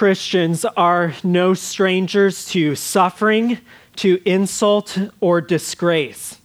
Christians 0.00 0.64
are 0.64 1.12
no 1.22 1.52
strangers 1.52 2.46
to 2.46 2.74
suffering, 2.74 3.58
to 3.96 4.18
insult, 4.24 4.96
or 5.20 5.42
disgrace. 5.42 6.40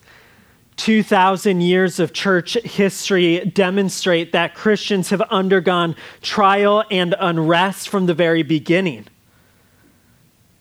2,000 0.76 1.62
years 1.62 2.02
of 2.02 2.12
church 2.12 2.56
history 2.66 3.46
demonstrate 3.46 4.34
that 4.34 4.56
Christians 4.56 5.10
have 5.12 5.22
undergone 5.22 5.96
trial 6.22 6.84
and 6.92 7.16
unrest 7.18 7.88
from 7.88 8.08
the 8.08 8.14
very 8.14 8.44
beginning. 8.44 9.06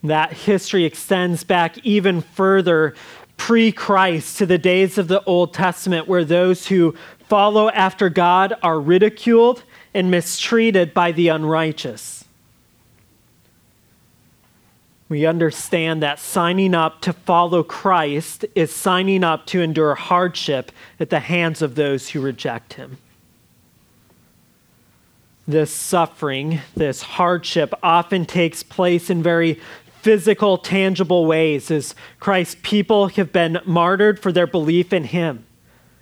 That 0.05 0.33
history 0.33 0.85
extends 0.85 1.43
back 1.43 1.79
even 1.79 2.21
further 2.21 2.95
pre 3.37 3.73
Christ 3.73 4.39
to 4.39 4.47
the 4.47 4.57
days 4.57 4.99
of 4.99 5.09
the 5.09 5.25
Old 5.25 5.53
Testament, 5.53 6.07
where 6.07 6.25
those 6.25 6.69
who 6.69 6.95
follow 7.29 7.71
after 7.71 8.09
God 8.09 8.55
are 8.63 8.81
ridiculed 8.81 9.65
and 9.93 10.13
mistreated 10.13 10.95
by 10.95 11.11
the 11.11 11.27
unrighteous 11.27 12.24
we 15.15 15.27
understand 15.27 16.03
that 16.03 16.19
signing 16.19 16.75
up 16.75 17.01
to 17.01 17.13
follow 17.13 17.63
Christ 17.63 18.45
is 18.57 18.75
signing 18.75 19.23
up 19.23 19.47
to 19.47 19.63
endure 19.63 19.95
hardship 19.95 20.73
at 20.99 21.09
the 21.09 21.21
hands 21.21 21.63
of 21.63 21.77
those 21.77 22.09
who 22.09 22.21
reject 22.21 22.73
him. 22.73 22.99
This 25.47 25.71
suffering, 25.71 26.63
this 26.75 27.03
hardship, 27.03 27.73
often 27.81 28.27
takes 28.27 28.65
place 28.65 29.09
in 29.09 29.23
very 29.23 29.61
physical, 30.03 30.59
tangible 30.59 31.27
ways 31.27 31.71
as 31.71 31.95
Christ's 32.19 32.57
people 32.63 33.07
have 33.07 33.33
been 33.33 33.61
martyred 33.65 34.19
for 34.19 34.33
their 34.33 34.49
belief 34.49 34.93
in 34.93 35.05
him. 35.05 35.47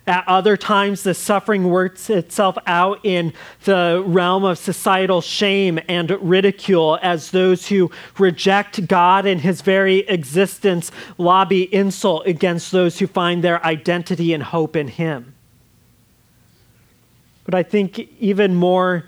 At 0.05 0.27
other 0.27 0.57
times, 0.57 1.03
the 1.03 1.13
suffering 1.13 1.69
works 1.69 2.09
itself 2.09 2.57
out 2.67 2.99
in 3.03 3.31
the 3.63 4.03
realm 4.05 4.43
of 4.43 4.57
societal 4.57 5.21
shame 5.21 5.79
and 5.87 6.11
ridicule 6.21 6.99
as 7.01 7.31
those 7.31 7.67
who 7.67 7.89
reject 8.19 8.85
God 8.87 9.25
and 9.25 9.39
his 9.39 9.61
very 9.61 9.99
existence 9.99 10.91
lobby 11.17 11.73
insult 11.73 12.27
against 12.27 12.73
those 12.73 12.99
who 12.99 13.07
find 13.07 13.41
their 13.41 13.65
identity 13.65 14.33
and 14.33 14.43
hope 14.43 14.75
in 14.75 14.89
him. 14.89 15.35
But 17.45 17.55
I 17.55 17.63
think 17.63 17.99
even 18.19 18.55
more 18.55 19.05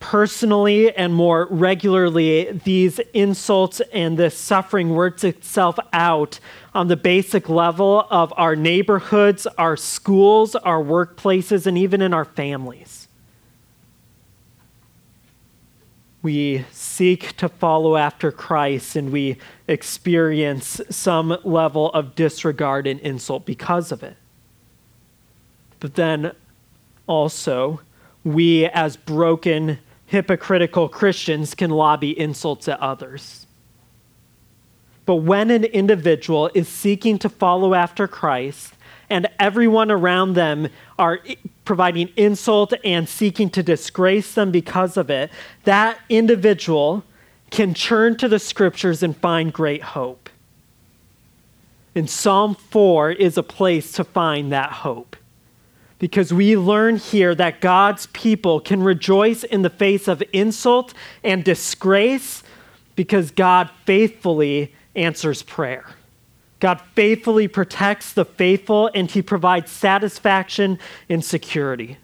personally 0.00 0.94
and 0.94 1.14
more 1.14 1.46
regularly, 1.50 2.60
these 2.64 2.98
insults 3.14 3.80
and 3.92 4.18
this 4.18 4.36
suffering 4.36 4.90
works 4.90 5.24
itself 5.24 5.78
out 5.92 6.38
on 6.74 6.88
the 6.88 6.96
basic 6.96 7.48
level 7.48 8.06
of 8.10 8.32
our 8.36 8.54
neighborhoods, 8.54 9.46
our 9.58 9.76
schools, 9.76 10.54
our 10.54 10.82
workplaces, 10.82 11.66
and 11.66 11.78
even 11.78 12.02
in 12.02 12.12
our 12.12 12.24
families. 12.24 13.08
We 16.22 16.64
seek 16.72 17.36
to 17.36 17.48
follow 17.48 17.96
after 17.96 18.32
Christ 18.32 18.96
and 18.96 19.12
we 19.12 19.36
experience 19.68 20.80
some 20.90 21.38
level 21.44 21.90
of 21.92 22.14
disregard 22.16 22.86
and 22.86 22.98
insult 23.00 23.46
because 23.46 23.92
of 23.92 24.02
it. 24.02 24.16
But 25.78 25.94
then 25.94 26.32
also, 27.06 27.80
we 28.24 28.66
as 28.66 28.96
broken, 28.96 29.78
hypocritical 30.06 30.88
Christians 30.88 31.54
can 31.54 31.70
lobby 31.70 32.18
insults 32.18 32.68
at 32.68 32.80
others. 32.80 33.46
But 35.04 35.16
when 35.16 35.50
an 35.50 35.64
individual 35.64 36.50
is 36.54 36.68
seeking 36.68 37.18
to 37.20 37.28
follow 37.28 37.74
after 37.74 38.08
Christ 38.08 38.74
and 39.08 39.28
everyone 39.38 39.90
around 39.90 40.34
them 40.34 40.68
are 40.98 41.20
providing 41.64 42.08
insult 42.16 42.72
and 42.84 43.08
seeking 43.08 43.50
to 43.50 43.62
disgrace 43.62 44.34
them 44.34 44.50
because 44.50 44.96
of 44.96 45.10
it, 45.10 45.30
that 45.64 45.98
individual 46.08 47.04
can 47.50 47.72
turn 47.72 48.16
to 48.16 48.28
the 48.28 48.40
scriptures 48.40 49.02
and 49.02 49.16
find 49.16 49.52
great 49.52 49.82
hope. 49.82 50.28
And 51.94 52.10
Psalm 52.10 52.54
4 52.56 53.12
is 53.12 53.38
a 53.38 53.42
place 53.42 53.92
to 53.92 54.04
find 54.04 54.52
that 54.52 54.72
hope. 54.72 55.16
Because 55.98 56.32
we 56.32 56.56
learn 56.56 56.96
here 56.96 57.34
that 57.34 57.60
God's 57.60 58.06
people 58.08 58.60
can 58.60 58.82
rejoice 58.82 59.44
in 59.44 59.62
the 59.62 59.70
face 59.70 60.08
of 60.08 60.22
insult 60.32 60.92
and 61.24 61.42
disgrace 61.42 62.42
because 62.96 63.30
God 63.30 63.70
faithfully 63.84 64.74
answers 64.94 65.42
prayer. 65.42 65.86
God 66.60 66.80
faithfully 66.94 67.48
protects 67.48 68.12
the 68.12 68.24
faithful 68.24 68.90
and 68.94 69.10
he 69.10 69.22
provides 69.22 69.70
satisfaction 69.70 70.78
and 71.08 71.24
security. 71.24 71.98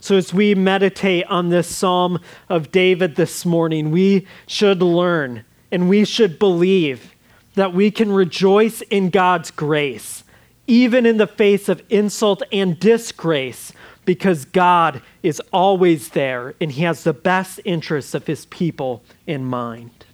So, 0.00 0.16
as 0.16 0.32
we 0.32 0.54
meditate 0.54 1.26
on 1.26 1.48
this 1.48 1.74
Psalm 1.74 2.20
of 2.48 2.70
David 2.70 3.16
this 3.16 3.44
morning, 3.44 3.90
we 3.90 4.26
should 4.46 4.80
learn 4.80 5.44
and 5.72 5.88
we 5.88 6.04
should 6.04 6.38
believe 6.38 7.14
that 7.54 7.74
we 7.74 7.90
can 7.90 8.12
rejoice 8.12 8.80
in 8.82 9.10
God's 9.10 9.50
grace, 9.50 10.22
even 10.68 11.06
in 11.06 11.16
the 11.16 11.26
face 11.26 11.68
of 11.68 11.82
insult 11.88 12.42
and 12.52 12.78
disgrace, 12.78 13.72
because 14.04 14.44
God 14.44 15.02
is 15.22 15.40
always 15.52 16.10
there 16.10 16.54
and 16.60 16.70
he 16.70 16.82
has 16.84 17.02
the 17.02 17.12
best 17.12 17.60
interests 17.64 18.14
of 18.14 18.26
his 18.26 18.46
people 18.46 19.02
in 19.26 19.44
mind. 19.44 20.04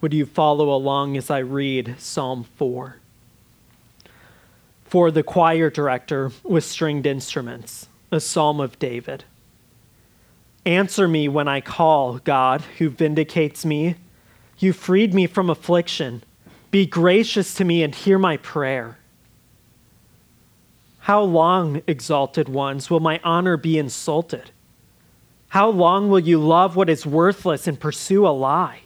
Would 0.00 0.12
you 0.12 0.26
follow 0.26 0.74
along 0.74 1.16
as 1.16 1.30
I 1.30 1.38
read 1.38 1.94
Psalm 1.98 2.44
4? 2.56 2.96
For 4.84 5.10
the 5.10 5.22
choir 5.22 5.70
director 5.70 6.32
with 6.42 6.64
stringed 6.64 7.06
instruments, 7.06 7.88
a 8.10 8.18
psalm 8.18 8.60
of 8.60 8.78
David. 8.78 9.24
Answer 10.66 11.06
me 11.06 11.28
when 11.28 11.48
I 11.48 11.60
call, 11.60 12.18
God, 12.18 12.62
who 12.78 12.88
vindicates 12.88 13.64
me. 13.64 13.96
You 14.58 14.72
freed 14.72 15.14
me 15.14 15.26
from 15.26 15.48
affliction. 15.48 16.22
Be 16.70 16.86
gracious 16.86 17.54
to 17.54 17.64
me 17.64 17.82
and 17.82 17.94
hear 17.94 18.18
my 18.18 18.36
prayer. 18.36 18.98
How 21.00 21.22
long, 21.22 21.82
exalted 21.86 22.48
ones, 22.48 22.90
will 22.90 23.00
my 23.00 23.20
honor 23.24 23.56
be 23.56 23.78
insulted? 23.78 24.50
How 25.48 25.68
long 25.68 26.08
will 26.08 26.20
you 26.20 26.38
love 26.38 26.76
what 26.76 26.88
is 26.88 27.04
worthless 27.04 27.66
and 27.66 27.80
pursue 27.80 28.26
a 28.26 28.30
lie? 28.30 28.82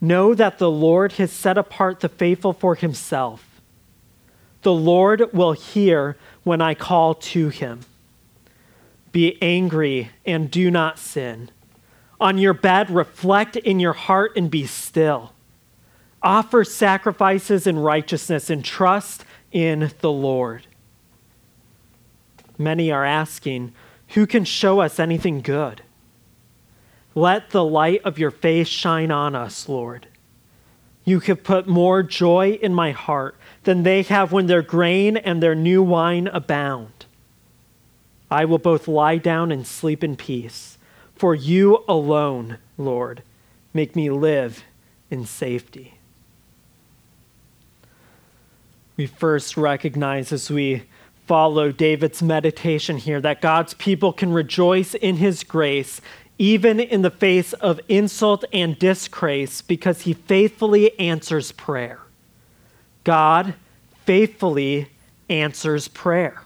Know 0.00 0.34
that 0.34 0.58
the 0.58 0.70
Lord 0.70 1.12
has 1.12 1.32
set 1.32 1.56
apart 1.56 2.00
the 2.00 2.08
faithful 2.08 2.52
for 2.52 2.74
himself. 2.74 3.60
The 4.62 4.72
Lord 4.72 5.32
will 5.32 5.52
hear 5.52 6.16
when 6.42 6.60
I 6.60 6.74
call 6.74 7.14
to 7.14 7.48
him. 7.48 7.80
Be 9.12 9.40
angry 9.40 10.10
and 10.26 10.50
do 10.50 10.70
not 10.70 10.98
sin. 10.98 11.50
On 12.20 12.36
your 12.36 12.54
bed, 12.54 12.90
reflect 12.90 13.56
in 13.56 13.80
your 13.80 13.92
heart 13.92 14.32
and 14.36 14.50
be 14.50 14.66
still. 14.66 15.32
Offer 16.22 16.64
sacrifices 16.64 17.66
in 17.66 17.78
righteousness 17.78 18.48
and 18.48 18.64
trust 18.64 19.24
in 19.50 19.90
the 20.00 20.12
Lord. 20.12 20.66
Many 22.58 22.92
are 22.92 23.04
asking, 23.04 23.72
Who 24.08 24.26
can 24.26 24.44
show 24.44 24.80
us 24.80 25.00
anything 25.00 25.40
good? 25.40 25.82
Let 27.14 27.50
the 27.50 27.64
light 27.64 28.00
of 28.04 28.18
your 28.18 28.30
face 28.30 28.68
shine 28.68 29.10
on 29.10 29.34
us, 29.34 29.68
Lord. 29.68 30.06
You 31.04 31.18
have 31.20 31.42
put 31.42 31.66
more 31.66 32.02
joy 32.02 32.58
in 32.62 32.72
my 32.72 32.92
heart 32.92 33.36
than 33.64 33.82
they 33.82 34.02
have 34.02 34.32
when 34.32 34.46
their 34.46 34.62
grain 34.62 35.16
and 35.16 35.42
their 35.42 35.54
new 35.54 35.82
wine 35.82 36.28
abound. 36.28 37.06
I 38.30 38.44
will 38.44 38.58
both 38.58 38.88
lie 38.88 39.18
down 39.18 39.52
and 39.52 39.66
sleep 39.66 40.02
in 40.04 40.16
peace, 40.16 40.78
for 41.14 41.34
you 41.34 41.84
alone, 41.88 42.58
Lord, 42.78 43.22
make 43.74 43.94
me 43.96 44.08
live 44.08 44.64
in 45.10 45.26
safety. 45.26 45.98
We 48.96 49.06
first 49.06 49.56
recognize 49.56 50.32
as 50.32 50.50
we 50.50 50.84
follow 51.26 51.72
David's 51.72 52.22
meditation 52.22 52.98
here 52.98 53.20
that 53.20 53.40
God's 53.40 53.74
people 53.74 54.12
can 54.12 54.32
rejoice 54.32 54.94
in 54.94 55.16
his 55.16 55.44
grace 55.44 56.00
even 56.38 56.80
in 56.80 57.02
the 57.02 57.10
face 57.10 57.52
of 57.54 57.80
insult 57.88 58.44
and 58.52 58.76
disgrace, 58.78 59.62
because 59.62 60.02
he 60.02 60.12
faithfully 60.12 60.98
answers 60.98 61.52
prayer. 61.52 62.00
God 63.04 63.54
faithfully 64.04 64.88
answers 65.28 65.86
prayer. 65.86 66.42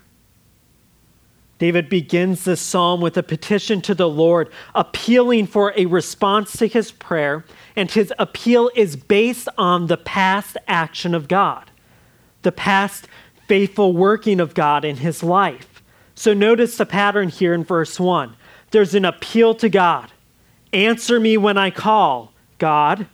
David 1.58 1.88
begins 1.88 2.44
this 2.44 2.60
psalm 2.60 3.00
with 3.00 3.16
a 3.16 3.22
petition 3.22 3.80
to 3.82 3.94
the 3.94 4.08
Lord, 4.08 4.50
appealing 4.74 5.46
for 5.46 5.72
a 5.76 5.86
response 5.86 6.52
to 6.58 6.66
his 6.66 6.92
prayer, 6.92 7.46
and 7.74 7.90
his 7.90 8.12
appeal 8.18 8.70
is 8.74 8.96
based 8.96 9.48
on 9.56 9.86
the 9.86 9.96
past 9.96 10.58
action 10.68 11.14
of 11.14 11.28
God, 11.28 11.70
the 12.46 12.52
past 12.52 13.08
faithful 13.48 13.92
working 13.92 14.38
of 14.38 14.54
God 14.54 14.84
in 14.84 14.98
his 14.98 15.20
life. 15.24 15.82
So 16.14 16.32
notice 16.32 16.76
the 16.76 16.86
pattern 16.86 17.28
here 17.28 17.52
in 17.52 17.64
verse 17.64 17.98
1 17.98 18.36
there's 18.70 18.94
an 18.94 19.04
appeal 19.04 19.54
to 19.56 19.68
God. 19.68 20.12
Answer 20.72 21.18
me 21.18 21.36
when 21.36 21.58
I 21.58 21.70
call, 21.70 22.32
God. 22.58 23.08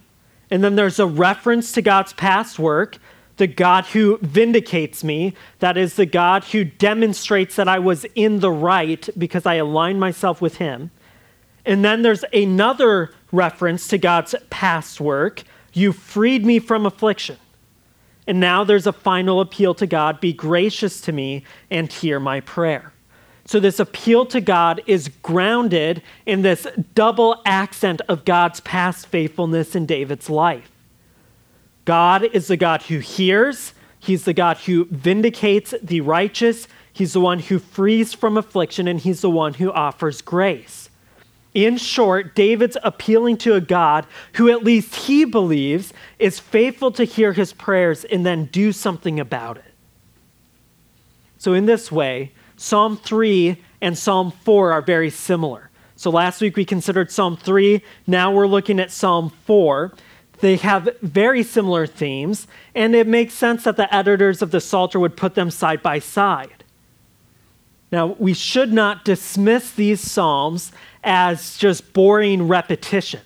And 0.50 0.62
then 0.62 0.76
there's 0.76 0.98
a 0.98 1.06
reference 1.06 1.72
to 1.72 1.82
God's 1.82 2.12
past 2.12 2.58
work, 2.58 2.98
the 3.38 3.46
God 3.46 3.86
who 3.86 4.18
vindicates 4.18 5.02
me. 5.02 5.32
That 5.60 5.78
is 5.78 5.94
the 5.94 6.04
God 6.04 6.44
who 6.44 6.64
demonstrates 6.64 7.56
that 7.56 7.68
I 7.68 7.78
was 7.78 8.04
in 8.14 8.40
the 8.40 8.50
right 8.50 9.08
because 9.16 9.46
I 9.46 9.54
aligned 9.54 9.98
myself 9.98 10.42
with 10.42 10.56
Him. 10.56 10.90
And 11.64 11.82
then 11.82 12.02
there's 12.02 12.24
another 12.34 13.14
reference 13.30 13.88
to 13.88 13.98
God's 13.98 14.34
past 14.50 15.00
work 15.00 15.42
You 15.72 15.92
freed 15.92 16.44
me 16.44 16.58
from 16.58 16.84
affliction. 16.84 17.38
And 18.26 18.38
now 18.38 18.64
there's 18.64 18.86
a 18.86 18.92
final 18.92 19.40
appeal 19.40 19.74
to 19.74 19.86
God 19.86 20.20
be 20.20 20.32
gracious 20.32 21.00
to 21.02 21.12
me 21.12 21.44
and 21.70 21.92
hear 21.92 22.20
my 22.20 22.40
prayer. 22.40 22.92
So, 23.44 23.58
this 23.58 23.80
appeal 23.80 24.24
to 24.26 24.40
God 24.40 24.82
is 24.86 25.08
grounded 25.22 26.00
in 26.26 26.42
this 26.42 26.66
double 26.94 27.42
accent 27.44 28.00
of 28.08 28.24
God's 28.24 28.60
past 28.60 29.08
faithfulness 29.08 29.74
in 29.74 29.84
David's 29.84 30.30
life. 30.30 30.70
God 31.84 32.22
is 32.22 32.46
the 32.46 32.56
God 32.56 32.82
who 32.82 32.98
hears, 32.98 33.74
He's 33.98 34.24
the 34.24 34.32
God 34.32 34.58
who 34.58 34.84
vindicates 34.86 35.74
the 35.82 36.00
righteous, 36.02 36.68
He's 36.92 37.14
the 37.14 37.20
one 37.20 37.40
who 37.40 37.58
frees 37.58 38.14
from 38.14 38.36
affliction, 38.36 38.86
and 38.86 39.00
He's 39.00 39.22
the 39.22 39.30
one 39.30 39.54
who 39.54 39.72
offers 39.72 40.22
grace. 40.22 40.81
In 41.54 41.76
short, 41.76 42.34
David's 42.34 42.78
appealing 42.82 43.36
to 43.38 43.54
a 43.54 43.60
God 43.60 44.06
who, 44.34 44.50
at 44.50 44.64
least 44.64 44.94
he 44.94 45.24
believes, 45.24 45.92
is 46.18 46.40
faithful 46.40 46.90
to 46.92 47.04
hear 47.04 47.32
his 47.34 47.52
prayers 47.52 48.04
and 48.04 48.24
then 48.24 48.46
do 48.46 48.72
something 48.72 49.20
about 49.20 49.58
it. 49.58 49.64
So, 51.36 51.52
in 51.52 51.66
this 51.66 51.92
way, 51.92 52.32
Psalm 52.56 52.96
3 52.96 53.60
and 53.80 53.98
Psalm 53.98 54.30
4 54.30 54.72
are 54.72 54.82
very 54.82 55.10
similar. 55.10 55.70
So, 55.96 56.10
last 56.10 56.40
week 56.40 56.56
we 56.56 56.64
considered 56.64 57.12
Psalm 57.12 57.36
3, 57.36 57.82
now 58.06 58.32
we're 58.32 58.46
looking 58.46 58.80
at 58.80 58.90
Psalm 58.90 59.30
4. 59.44 59.92
They 60.40 60.56
have 60.56 60.88
very 61.02 61.42
similar 61.42 61.86
themes, 61.86 62.46
and 62.74 62.94
it 62.94 63.06
makes 63.06 63.34
sense 63.34 63.64
that 63.64 63.76
the 63.76 63.92
editors 63.94 64.40
of 64.40 64.52
the 64.52 64.60
Psalter 64.60 64.98
would 64.98 65.16
put 65.16 65.34
them 65.34 65.50
side 65.50 65.82
by 65.82 65.98
side. 65.98 66.64
Now, 67.92 68.16
we 68.18 68.32
should 68.32 68.72
not 68.72 69.04
dismiss 69.04 69.70
these 69.70 70.00
Psalms 70.00 70.72
as 71.04 71.56
just 71.58 71.92
boring 71.92 72.48
repetition. 72.48 73.20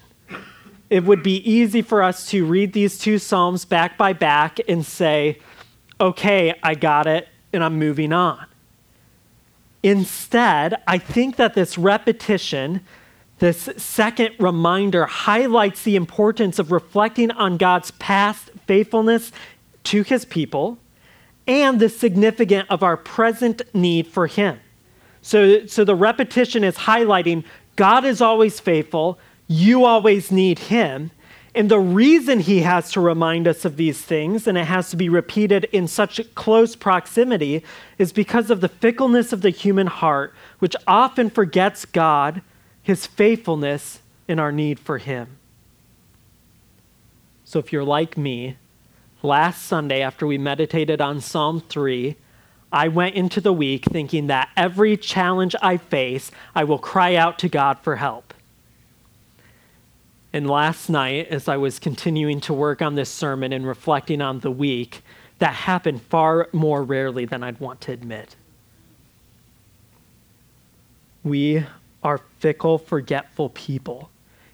It 0.88 1.05
would 1.05 1.23
be 1.23 1.38
easy 1.50 1.82
for 1.82 2.02
us 2.02 2.28
to 2.31 2.44
read 2.46 2.73
these 2.73 2.99
two 2.99 3.19
Psalms 3.19 3.64
back 3.64 3.99
by 3.99 4.12
back 4.12 4.61
and 4.69 4.87
say, 4.87 5.40
okay, 6.00 6.55
I 6.62 6.75
got 6.75 7.06
it, 7.06 7.28
and 7.52 7.64
I'm 7.64 7.78
moving 7.78 8.12
on. 8.12 8.46
Instead, 9.82 10.82
I 10.87 10.99
think 10.99 11.37
that 11.37 11.55
this 11.55 11.76
repetition, 11.76 12.81
this 13.38 13.69
second 13.76 14.34
reminder, 14.38 15.06
highlights 15.06 15.82
the 15.82 15.96
importance 15.96 16.58
of 16.58 16.72
reflecting 16.72 17.31
on 17.32 17.56
God's 17.56 17.90
past 17.93 18.50
faithfulness 18.67 19.32
to 19.84 20.02
his 20.02 20.25
people 20.25 20.79
and 21.46 21.79
the 21.79 21.88
significance 21.88 22.67
of 22.70 22.82
our 22.82 22.96
present 22.96 23.62
need 23.75 24.06
for 24.06 24.26
him. 24.26 24.58
So, 25.22 25.67
so 25.67 25.84
the 25.84 25.94
repetition 25.94 26.64
is 26.64 26.76
highlighting 26.76 27.44
God 27.76 28.05
is 28.05 28.20
always 28.20 28.58
faithful. 28.58 29.19
You 29.46 29.84
always 29.84 30.32
need 30.32 30.58
Him. 30.58 31.11
And 31.55 31.70
the 31.70 31.78
reason 31.78 32.40
He 32.40 32.61
has 32.61 32.90
to 32.93 33.00
remind 33.00 33.46
us 33.46 33.64
of 33.64 33.76
these 33.76 34.00
things, 34.02 34.46
and 34.46 34.58
it 34.58 34.67
has 34.67 34.90
to 34.90 34.96
be 34.96 35.08
repeated 35.08 35.64
in 35.73 35.87
such 35.88 36.20
close 36.34 36.76
proximity, 36.76 37.62
is 37.99 38.12
because 38.12 38.50
of 38.50 38.61
the 38.61 38.69
fickleness 38.69 39.32
of 39.32 39.40
the 39.40 39.50
human 39.50 39.87
heart, 39.87 40.34
which 40.58 40.76
often 40.87 41.31
forgets 41.31 41.84
God, 41.84 42.43
His 42.82 43.06
faithfulness, 43.06 44.00
and 44.29 44.40
our 44.40 44.52
need 44.52 44.79
for 44.79 44.99
Him. 44.99 45.38
So 47.44 47.58
if 47.58 47.72
you're 47.72 47.84
like 47.84 48.19
me, 48.19 48.56
last 49.22 49.62
Sunday 49.62 50.02
after 50.02 50.26
we 50.26 50.37
meditated 50.37 51.00
on 51.00 51.20
Psalm 51.20 51.61
3, 51.61 52.17
I 52.76 52.88
went 52.88 53.14
into 53.14 53.40
the 53.40 53.55
week 53.55 53.87
thinking 53.87 54.26
that 54.26 54.50
every 54.55 54.99
challenge 54.99 55.56
I 55.62 55.78
face, 55.78 56.31
I 56.55 56.64
will 56.64 56.78
cry 56.78 57.14
out 57.14 57.38
to 57.38 57.49
God 57.49 57.78
for 57.78 57.96
help. 57.96 58.34
And 60.31 60.46
last 60.46 60.90
night, 60.90 61.28
as 61.28 61.49
I 61.49 61.56
was 61.56 61.78
continuing 61.78 62.38
to 62.43 62.52
work 62.52 62.82
on 62.82 62.94
this 62.94 63.08
sermon 63.08 63.55
and 63.55 63.67
reflecting 63.67 64.20
on 64.20 64.40
the 64.40 64.50
week, 64.50 65.00
that 65.38 65.55
happened 65.55 66.02
far 66.02 66.50
more 66.52 66.82
rarely 66.82 67.25
than 67.25 67.43
I'd 67.43 67.61
want 67.61 67.81
to 67.82 67.93
admit. 67.93 68.37
We 71.25 71.64
are 72.02 72.20
fickle, 72.40 72.76
forgetful 72.76 73.50
people. 73.50 74.11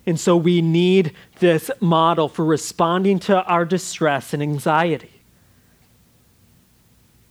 And 0.06 0.18
so 0.18 0.36
we 0.36 0.62
need 0.62 1.12
this 1.40 1.72
model 1.80 2.28
for 2.28 2.44
responding 2.44 3.18
to 3.20 3.42
our 3.44 3.64
distress 3.64 4.32
and 4.32 4.40
anxiety. 4.40 5.21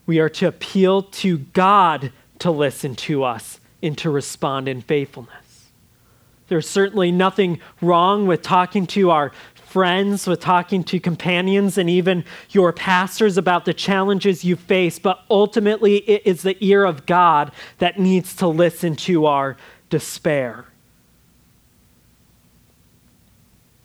We 0.05 0.19
are 0.19 0.29
to 0.29 0.47
appeal 0.47 1.03
to 1.03 1.37
God 1.39 2.11
to 2.39 2.51
listen 2.51 2.95
to 2.95 3.23
us 3.23 3.59
and 3.83 3.97
to 3.99 4.09
respond 4.09 4.67
in 4.67 4.81
faithfulness. 4.81 5.71
There's 6.47 6.67
certainly 6.67 7.11
nothing 7.11 7.61
wrong 7.81 8.27
with 8.27 8.41
talking 8.41 8.85
to 8.87 9.09
our 9.11 9.31
friends, 9.55 10.27
with 10.27 10.41
talking 10.41 10.83
to 10.83 10.99
companions, 10.99 11.77
and 11.77 11.89
even 11.89 12.25
your 12.49 12.73
pastors 12.73 13.37
about 13.37 13.63
the 13.63 13.73
challenges 13.73 14.43
you 14.43 14.57
face, 14.57 14.99
but 14.99 15.23
ultimately 15.29 15.97
it 16.09 16.23
is 16.25 16.41
the 16.41 16.57
ear 16.59 16.83
of 16.83 17.05
God 17.05 17.53
that 17.77 17.97
needs 17.97 18.35
to 18.35 18.47
listen 18.47 18.97
to 18.97 19.27
our 19.27 19.55
despair. 19.89 20.65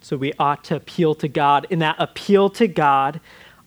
So 0.00 0.16
we 0.16 0.32
ought 0.38 0.64
to 0.64 0.76
appeal 0.76 1.14
to 1.16 1.28
God, 1.28 1.68
and 1.70 1.80
that 1.82 1.96
appeal 2.00 2.50
to 2.50 2.66
God 2.66 3.20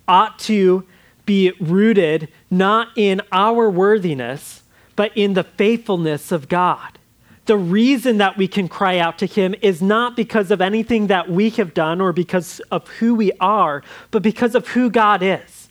ought 0.07 0.39
to 0.39 0.85
be 1.29 1.51
rooted 1.59 2.27
not 2.49 2.87
in 2.95 3.21
our 3.31 3.69
worthiness, 3.69 4.63
but 4.95 5.15
in 5.15 5.35
the 5.35 5.43
faithfulness 5.43 6.31
of 6.31 6.49
God. 6.49 6.97
The 7.45 7.55
reason 7.55 8.17
that 8.17 8.35
we 8.35 8.47
can 8.47 8.67
cry 8.67 8.97
out 8.97 9.19
to 9.19 9.27
Him 9.27 9.53
is 9.61 9.79
not 9.79 10.15
because 10.15 10.49
of 10.49 10.59
anything 10.59 11.05
that 11.05 11.29
we 11.29 11.51
have 11.51 11.75
done 11.75 12.01
or 12.01 12.13
because 12.13 12.61
of 12.71 12.87
who 12.87 13.13
we 13.13 13.31
are, 13.39 13.83
but 14.09 14.23
because 14.23 14.55
of 14.55 14.69
who 14.69 14.89
God 14.89 15.21
is. 15.21 15.69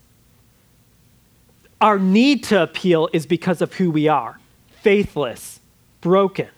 Our 1.80 1.98
need 1.98 2.44
to 2.44 2.62
appeal 2.62 3.08
is 3.12 3.26
because 3.26 3.60
of 3.60 3.74
who 3.74 3.90
we 3.90 4.06
are 4.06 4.38
faithless, 4.82 5.58
broken, 6.00 6.50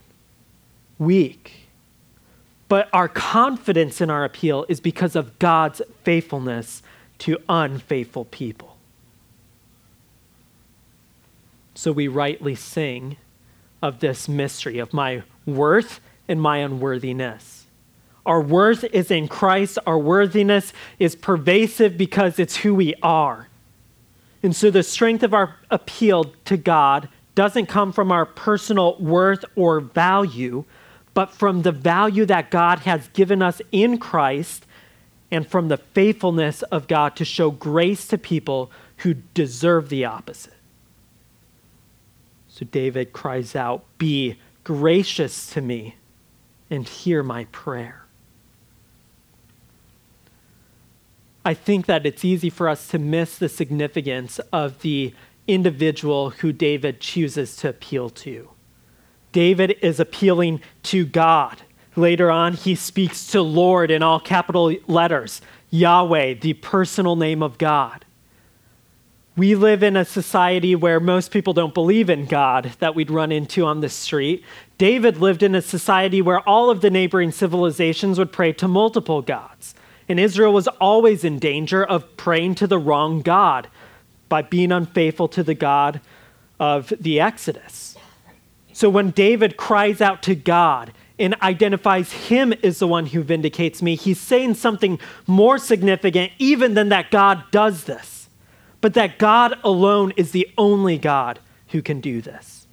weak. 0.99 1.53
But 2.69 2.91
our 2.93 3.09
confidence 3.09 4.03
in 4.03 4.11
our 4.11 4.25
appeal 4.27 4.67
is 4.69 4.79
because 4.79 5.17
of 5.17 5.39
God's 5.39 5.81
faithfulness 6.05 6.83
to 7.21 7.39
unfaithful 7.49 8.27
people. 8.27 8.70
So 11.81 11.93
we 11.93 12.09
rightly 12.09 12.57
sing 12.57 13.17
of 13.81 14.01
this 14.01 14.29
mystery 14.29 14.81
of 14.81 14.93
my 14.93 15.23
worth 15.47 15.99
and 16.29 16.39
my 16.39 16.59
unworthiness. 16.59 17.65
Our 18.27 18.43
worth 18.43 18.85
is 18.85 19.11
in 19.11 19.29
Christ, 19.29 19.79
our 19.87 19.99
worthiness 19.99 20.75
is 20.99 21.17
pervasive 21.17 21.97
because 21.97 22.39
it's 22.39 22.57
who 22.57 22.75
we 22.75 22.97
are. 23.03 23.49
And 24.43 24.55
so 24.55 24.71
the 24.71 24.83
strength 24.83 25.23
of 25.23 25.33
our 25.33 25.57
appeal 25.71 26.35
to 26.45 26.59
God 26.59 27.09
doesn't 27.35 27.65
come 27.65 27.93
from 27.93 28.13
our 28.13 28.27
personal 28.27 28.99
worth 28.99 29.47
or 29.57 29.81
value, 29.81 30.67
but 31.15 31.33
from 31.33 31.63
the 31.63 31.73
value 31.73 32.27
that 32.27 32.51
God 32.51 32.81
has 32.81 33.09
given 33.15 33.41
us 33.41 33.63
in 33.73 33.97
Christ 33.97 34.67
and 35.31 35.49
from 35.49 35.69
the 35.69 35.79
faithfulness 35.79 36.61
of 36.61 36.89
God 36.89 37.17
to 37.17 37.25
show 37.25 37.51
grace 37.51 38.07
to 38.09 38.19
people 38.19 38.71
who 38.99 39.15
deserve 39.15 39.89
the 39.89 40.05
opposite. 40.05 40.53
So 42.61 42.67
David 42.67 43.15
cries 43.15 43.57
out, 43.57 43.87
Be 43.97 44.37
gracious 44.65 45.49
to 45.55 45.63
me 45.63 45.97
and 46.69 46.87
hear 46.87 47.23
my 47.23 47.45
prayer. 47.47 48.05
I 51.43 51.55
think 51.55 51.87
that 51.87 52.05
it's 52.05 52.23
easy 52.23 52.51
for 52.51 52.69
us 52.69 52.87
to 52.89 52.99
miss 52.99 53.39
the 53.39 53.49
significance 53.49 54.39
of 54.53 54.83
the 54.83 55.15
individual 55.49 56.31
who 56.31 56.53
David 56.53 57.01
chooses 57.01 57.57
to 57.57 57.71
appeal 57.71 58.11
to. 58.11 58.51
David 59.33 59.79
is 59.81 59.99
appealing 59.99 60.61
to 60.83 61.07
God. 61.07 61.63
Later 61.97 62.31
on, 62.31 62.53
he 62.53 62.75
speaks 62.75 63.27
to 63.29 63.41
Lord 63.41 63.91
in 63.91 64.03
all 64.03 64.21
capital 64.21 64.75
letters, 64.87 65.41
Yahweh, 65.71 66.35
the 66.35 66.53
personal 66.53 67.17
name 67.17 67.43
of 67.43 67.57
God. 67.57 68.05
We 69.37 69.55
live 69.55 69.83
in 69.85 69.97
a 69.97 70.05
society 70.05 70.75
where 70.75 70.99
most 70.99 71.31
people 71.31 71.53
don't 71.53 71.73
believe 71.73 72.11
in 72.11 72.27
God 72.27 72.73
that 72.81 72.97
we'd 72.97 73.11
run 73.11 73.31
into 73.31 73.65
on 73.65 73.81
the 73.81 73.89
street. 73.89 74.45
David 74.77 75.19
lived 75.19 75.43
in 75.43 75.55
a 75.55 75.63
society 75.63 76.21
where 76.21 76.41
all 76.49 76.69
of 76.69 76.81
the 76.81 76.91
neighboring 76.91 77.31
civilizations 77.31 78.19
would 78.19 78.33
pray 78.33 78.53
to 78.55 78.67
multiple 78.67 79.23
gods. 79.23 79.75
And 80.09 80.19
Israel 80.19 80.53
was 80.53 80.67
always 80.67 81.23
in 81.23 81.39
danger 81.39 81.85
of 81.85 82.17
praying 82.17 82.57
to 82.57 82.67
the 82.67 82.79
wrong 82.79 83.23
God 83.23 83.69
by 84.29 84.43
being 84.43 84.73
unfaithful 84.73 85.29
to 85.29 85.45
the 85.45 85.55
God 85.55 86.01
of 86.59 86.93
the 87.01 87.21
Exodus. 87.21 87.97
So 88.73 88.91
when 88.91 89.11
David 89.11 89.57
cries 89.57 90.01
out 90.01 90.23
to 90.25 90.35
God 90.35 90.93
and 91.21 91.41
identifies 91.41 92.13
him 92.13 92.53
as 92.65 92.81
the 92.81 92.89
one 92.89 93.07
who 93.07 93.23
vindicates 93.23 93.81
me, 93.81 93.95
he's 93.95 94.21
saying 94.21 94.55
something 94.55 94.99
more 95.29 95.57
significant 95.57 96.33
even 96.39 96.75
than 96.75 96.89
that 96.89 97.13
God 97.13 97.45
does 97.53 97.85
this 97.85 98.20
but 98.81 98.95
that 98.95 99.19
God 99.19 99.59
alone 99.63 100.13
is 100.17 100.33
the 100.33 100.49
only 100.57 100.99
God 100.99 101.39
who 101.69 101.83
can 101.83 102.01
do 102.01 102.21
this. 102.21 102.67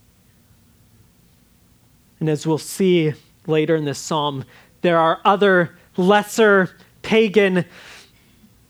And 2.19 2.29
as 2.29 2.47
we'll 2.47 2.57
see 2.57 3.13
later 3.45 3.75
in 3.75 3.85
this 3.85 3.99
psalm, 3.99 4.45
there 4.81 4.97
are 4.97 5.19
other 5.23 5.77
lesser 5.95 6.75
pagan, 7.01 7.65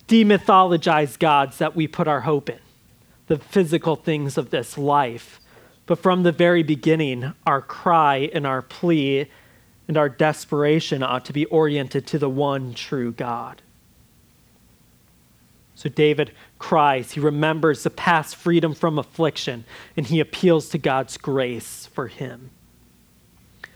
demythologized 0.08 1.20
gods 1.20 1.58
that 1.58 1.75
we 1.75 1.88
put 1.88 2.08
our 2.08 2.22
hope 2.22 2.50
in, 2.50 2.60
the 3.27 3.38
physical 3.38 3.96
things 3.96 4.38
of 4.38 4.50
this 4.50 4.77
life. 4.77 5.39
But 5.86 6.00
from 6.00 6.24
the 6.24 6.32
very 6.32 6.63
beginning, 6.63 7.34
our 7.46 7.62
cry 7.62 8.29
and 8.34 8.46
our 8.46 8.62
plea 8.62 9.29
and 9.88 9.96
our 9.96 10.10
desperation 10.10 11.01
ought 11.01 11.25
to 11.25 11.34
be 11.34 11.46
oriented 11.46 12.06
to 12.08 12.20
the 12.20 12.29
one 12.29 12.74
true 12.74 13.12
God. 13.13 13.62
So 15.77 15.89
David 15.89 16.31
cries, 16.57 17.12
he 17.12 17.19
remembers 17.19 17.84
the 17.84 17.91
past 17.91 18.36
freedom 18.36 18.74
from 18.74 18.98
affliction, 18.98 19.63
and 19.96 20.07
he 20.07 20.19
appeals 20.19 20.69
to 20.69 20.79
God's 20.79 21.17
grace 21.17 21.88
for 21.93 22.07
him. 22.07 22.50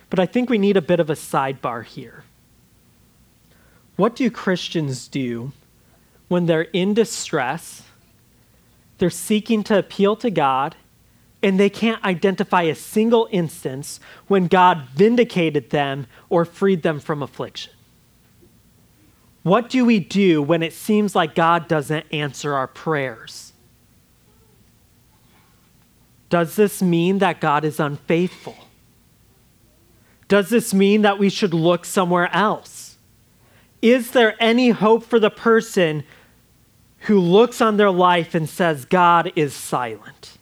But 0.10 0.18
I 0.18 0.26
think 0.26 0.50
we 0.50 0.58
need 0.58 0.78
a 0.78 0.82
bit 0.82 1.00
of 1.00 1.12
a 1.12 1.14
sidebar 1.14 1.86
here. 1.86 2.24
What 3.98 4.16
do 4.16 4.32
Christians 4.32 5.08
do 5.08 5.52
when 6.28 6.48
they're 6.48 6.64
in 6.74 6.96
distress, 6.96 7.84
they're 8.98 9.12
seeking 9.12 9.64
to 9.66 9.78
appeal 9.78 10.16
to 10.16 10.32
God, 10.32 10.76
and 11.44 11.60
they 11.60 11.70
can't 11.70 12.04
identify 12.04 12.64
a 12.64 12.74
single 12.74 13.30
instance 13.30 14.00
when 14.28 14.48
God 14.48 14.88
vindicated 14.96 15.70
them 15.70 16.08
or 16.30 16.46
freed 16.46 16.82
them 16.82 17.00
from 17.00 17.22
affliction? 17.22 17.74
What 19.44 19.70
do 19.70 19.86
we 19.86 20.00
do 20.00 20.42
when 20.42 20.62
it 20.62 20.74
seems 20.74 21.16
like 21.16 21.34
God 21.34 21.68
doesn't 21.68 22.06
answer 22.12 22.54
our 22.54 22.68
prayers? 22.68 23.54
Does 26.30 26.56
this 26.56 26.82
mean 26.82 27.18
that 27.20 27.42
God 27.42 27.66
is 27.66 27.80
unfaithful? 27.80 28.56
Does 30.28 30.50
this 30.50 30.74
mean 30.74 31.02
that 31.02 31.20
we 31.20 31.30
should 31.30 31.54
look 31.54 31.84
somewhere 31.84 32.34
else? 32.34 32.98
Is 33.82 34.12
there 34.12 34.36
any 34.40 34.70
hope 34.70 35.04
for 35.04 35.20
the 35.20 35.30
person 35.30 36.04
who 37.00 37.20
looks 37.20 37.60
on 37.60 37.78
their 37.78 37.92
life 37.92 38.36
and 38.36 38.48
says, 38.48 38.86
God 38.86 39.34
is 39.36 39.54
silent? 39.54 40.38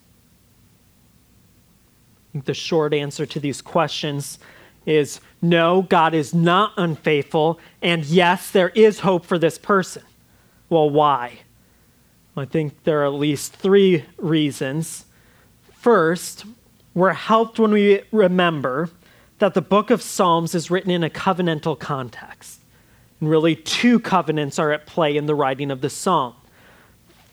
I 2.29 2.32
think 2.34 2.46
the 2.46 2.53
short 2.53 2.94
answer 2.94 3.25
to 3.25 3.39
these 3.39 3.62
questions 3.62 4.38
is 4.86 5.22
no, 5.41 5.81
God 5.84 6.13
is 6.13 6.34
not 6.34 6.74
unfaithful, 6.77 7.60
and 7.81 8.05
yes, 8.05 8.51
there 8.51 8.69
is 8.69 9.00
hope 9.00 9.25
for 9.25 9.38
this 9.38 9.58
person. 9.58 10.03
Well, 10.69 10.89
why? 10.89 11.39
I 12.36 12.46
think 12.46 12.84
there 12.84 13.01
are 13.01 13.05
at 13.05 13.13
least 13.13 13.53
three 13.53 14.05
reasons. 14.17 15.05
First, 15.74 16.46
we're 16.93 17.13
helped 17.13 17.60
when 17.60 17.72
we 17.72 18.01
remember 18.12 18.89
that 19.39 19.53
the 19.53 19.62
book 19.62 19.89
of 19.89 20.01
Psalms 20.01 20.53
is 20.53 20.69
written 20.69 20.91
in 20.91 21.03
a 21.03 21.10
covenantal 21.10 21.79
context. 21.79 22.62
And 23.19 23.29
really, 23.29 23.55
two 23.55 24.00
covenants 24.00 24.60
are 24.60 24.72
at 24.72 24.86
play 24.86 25.15
in 25.15 25.25
the 25.25 25.36
writing 25.36 25.72
of 25.72 25.81
the 25.81 25.89
psalm 25.89 26.36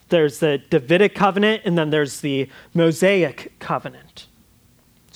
there's 0.09 0.39
the 0.39 0.59
Davidic 0.71 1.15
covenant, 1.15 1.63
and 1.65 1.77
then 1.77 1.91
there's 1.91 2.21
the 2.21 2.49
Mosaic 2.75 3.59
covenant. 3.59 4.27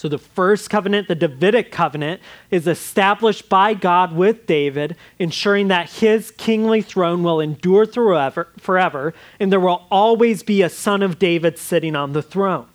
So, 0.01 0.09
the 0.09 0.17
first 0.17 0.71
covenant, 0.71 1.09
the 1.09 1.15
Davidic 1.15 1.71
covenant, 1.71 2.23
is 2.51 2.67
established 2.67 3.51
by 3.51 3.75
God 3.75 4.17
with 4.17 4.47
David, 4.47 4.97
ensuring 5.19 5.69
that 5.69 5.91
his 5.91 6.31
kingly 6.31 6.81
throne 6.81 7.23
will 7.23 7.39
endure 7.39 7.85
forever, 7.85 8.49
forever 8.57 9.13
and 9.39 9.53
there 9.53 9.61
will 9.61 9.85
always 9.91 10.43
be 10.43 10.63
a 10.63 10.71
son 10.71 11.03
of 11.03 11.19
David 11.19 11.59
sitting 11.59 11.95
on 11.95 12.15
the 12.15 12.23
throne 12.23 12.67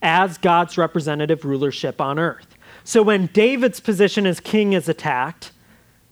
as 0.00 0.38
God's 0.38 0.78
representative 0.78 1.44
rulership 1.44 2.00
on 2.00 2.18
earth. 2.18 2.56
So 2.82 3.02
when 3.02 3.26
David's 3.26 3.80
position 3.80 4.26
as 4.26 4.40
king 4.40 4.72
is 4.72 4.88
attacked 4.88 5.52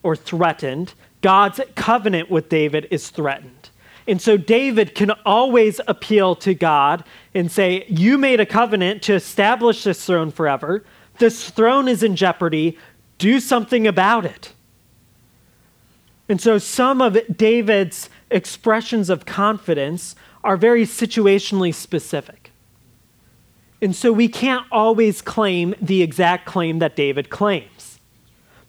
or 0.02 0.14
threatened, 0.14 0.92
God's 1.22 1.62
covenant 1.76 2.30
with 2.30 2.50
David 2.50 2.88
is 2.90 3.08
threatened. 3.08 3.67
And 4.08 4.22
so 4.22 4.38
David 4.38 4.94
can 4.94 5.10
always 5.26 5.82
appeal 5.86 6.34
to 6.36 6.54
God 6.54 7.04
and 7.34 7.52
say, 7.52 7.84
You 7.88 8.16
made 8.16 8.40
a 8.40 8.46
covenant 8.46 9.02
to 9.02 9.14
establish 9.14 9.84
this 9.84 10.04
throne 10.04 10.30
forever. 10.30 10.82
This 11.18 11.50
throne 11.50 11.88
is 11.88 12.02
in 12.02 12.16
jeopardy. 12.16 12.78
Do 13.18 13.38
something 13.38 13.86
about 13.86 14.24
it. 14.24 14.54
And 16.26 16.40
so 16.40 16.56
some 16.56 17.02
of 17.02 17.18
David's 17.36 18.08
expressions 18.30 19.10
of 19.10 19.26
confidence 19.26 20.16
are 20.42 20.56
very 20.56 20.84
situationally 20.84 21.74
specific. 21.74 22.50
And 23.82 23.94
so 23.94 24.10
we 24.12 24.28
can't 24.28 24.66
always 24.72 25.20
claim 25.20 25.74
the 25.80 26.02
exact 26.02 26.46
claim 26.46 26.78
that 26.78 26.96
David 26.96 27.28
claims. 27.28 27.77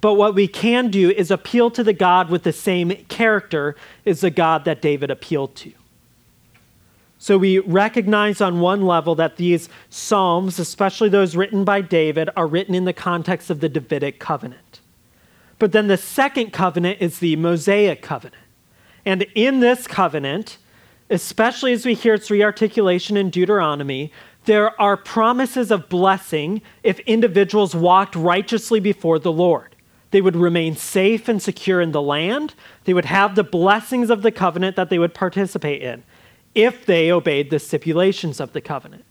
But 0.02 0.14
what 0.14 0.36
we 0.36 0.48
can 0.48 0.90
do 0.90 1.10
is 1.10 1.30
appeal 1.30 1.70
to 1.72 1.84
the 1.84 1.94
God 1.94 2.30
with 2.30 2.44
the 2.44 2.54
same 2.54 2.92
character 3.08 3.76
as 4.06 4.22
the 4.22 4.30
God 4.30 4.66
that 4.66 4.82
David 4.82 5.12
appealed 5.12 5.56
to. 5.58 5.74
So 7.22 7.38
we 7.38 7.60
recognize 7.60 8.40
on 8.40 8.62
one 8.62 8.84
level 8.84 9.14
that 9.16 9.36
these 9.36 9.68
Psalms, 9.90 10.58
especially 10.58 11.10
those 11.10 11.36
written 11.36 11.66
by 11.66 11.82
David, 11.82 12.30
are 12.38 12.48
written 12.48 12.74
in 12.74 12.86
the 12.86 12.94
context 12.94 13.50
of 13.50 13.60
the 13.60 13.68
Davidic 13.68 14.20
covenant. 14.20 14.80
But 15.60 15.74
then 15.74 15.88
the 15.88 15.98
second 15.98 16.54
covenant 16.54 17.02
is 17.02 17.20
the 17.20 17.36
Mosaic 17.36 18.02
covenant. 18.02 18.42
And 19.06 19.24
in 19.36 19.60
this 19.60 19.86
covenant, 19.86 20.58
especially 21.10 21.74
as 21.74 21.86
we 21.86 21.94
hear 21.94 22.14
its 22.14 22.30
rearticulation 22.30 23.18
in 23.18 23.30
Deuteronomy, 23.30 24.14
there 24.46 24.80
are 24.80 24.96
promises 24.96 25.72
of 25.72 25.90
blessing 25.90 26.62
if 26.84 27.00
individuals 27.02 27.76
walked 27.76 28.16
righteously 28.16 28.80
before 28.80 29.20
the 29.20 29.32
Lord. 29.32 29.76
They 30.12 30.22
would 30.22 30.36
remain 30.36 30.76
safe 30.76 31.28
and 31.28 31.42
secure 31.42 31.82
in 31.82 31.92
the 31.92 32.02
land. 32.02 32.56
They 32.86 32.94
would 32.94 33.06
have 33.06 33.36
the 33.36 33.44
blessings 33.44 34.10
of 34.10 34.22
the 34.22 34.32
covenant 34.32 34.76
that 34.76 34.90
they 34.90 35.00
would 35.00 35.14
participate 35.14 35.82
in 35.82 36.04
if 36.56 36.86
they 36.86 37.12
obeyed 37.12 37.52
the 37.52 37.60
stipulations 37.60 38.40
of 38.40 38.54
the 38.54 38.62
covenant. 38.62 39.06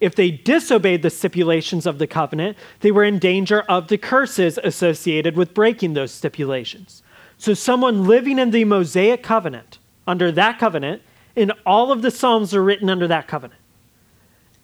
If 0.00 0.14
they 0.14 0.30
disobeyed 0.30 1.02
the 1.02 1.10
stipulations 1.10 1.86
of 1.86 1.98
the 1.98 2.06
covenant, 2.06 2.56
they 2.80 2.90
were 2.90 3.04
in 3.04 3.18
danger 3.18 3.62
of 3.62 3.88
the 3.88 3.96
curses 3.96 4.58
associated 4.62 5.36
with 5.36 5.54
breaking 5.54 5.94
those 5.94 6.12
stipulations. 6.12 7.02
So, 7.38 7.54
someone 7.54 8.04
living 8.04 8.38
in 8.38 8.50
the 8.50 8.64
Mosaic 8.64 9.22
covenant, 9.22 9.78
under 10.06 10.30
that 10.32 10.58
covenant, 10.58 11.02
and 11.34 11.52
all 11.64 11.90
of 11.90 12.02
the 12.02 12.10
Psalms 12.10 12.54
are 12.54 12.62
written 12.62 12.90
under 12.90 13.08
that 13.08 13.26
covenant 13.26 13.62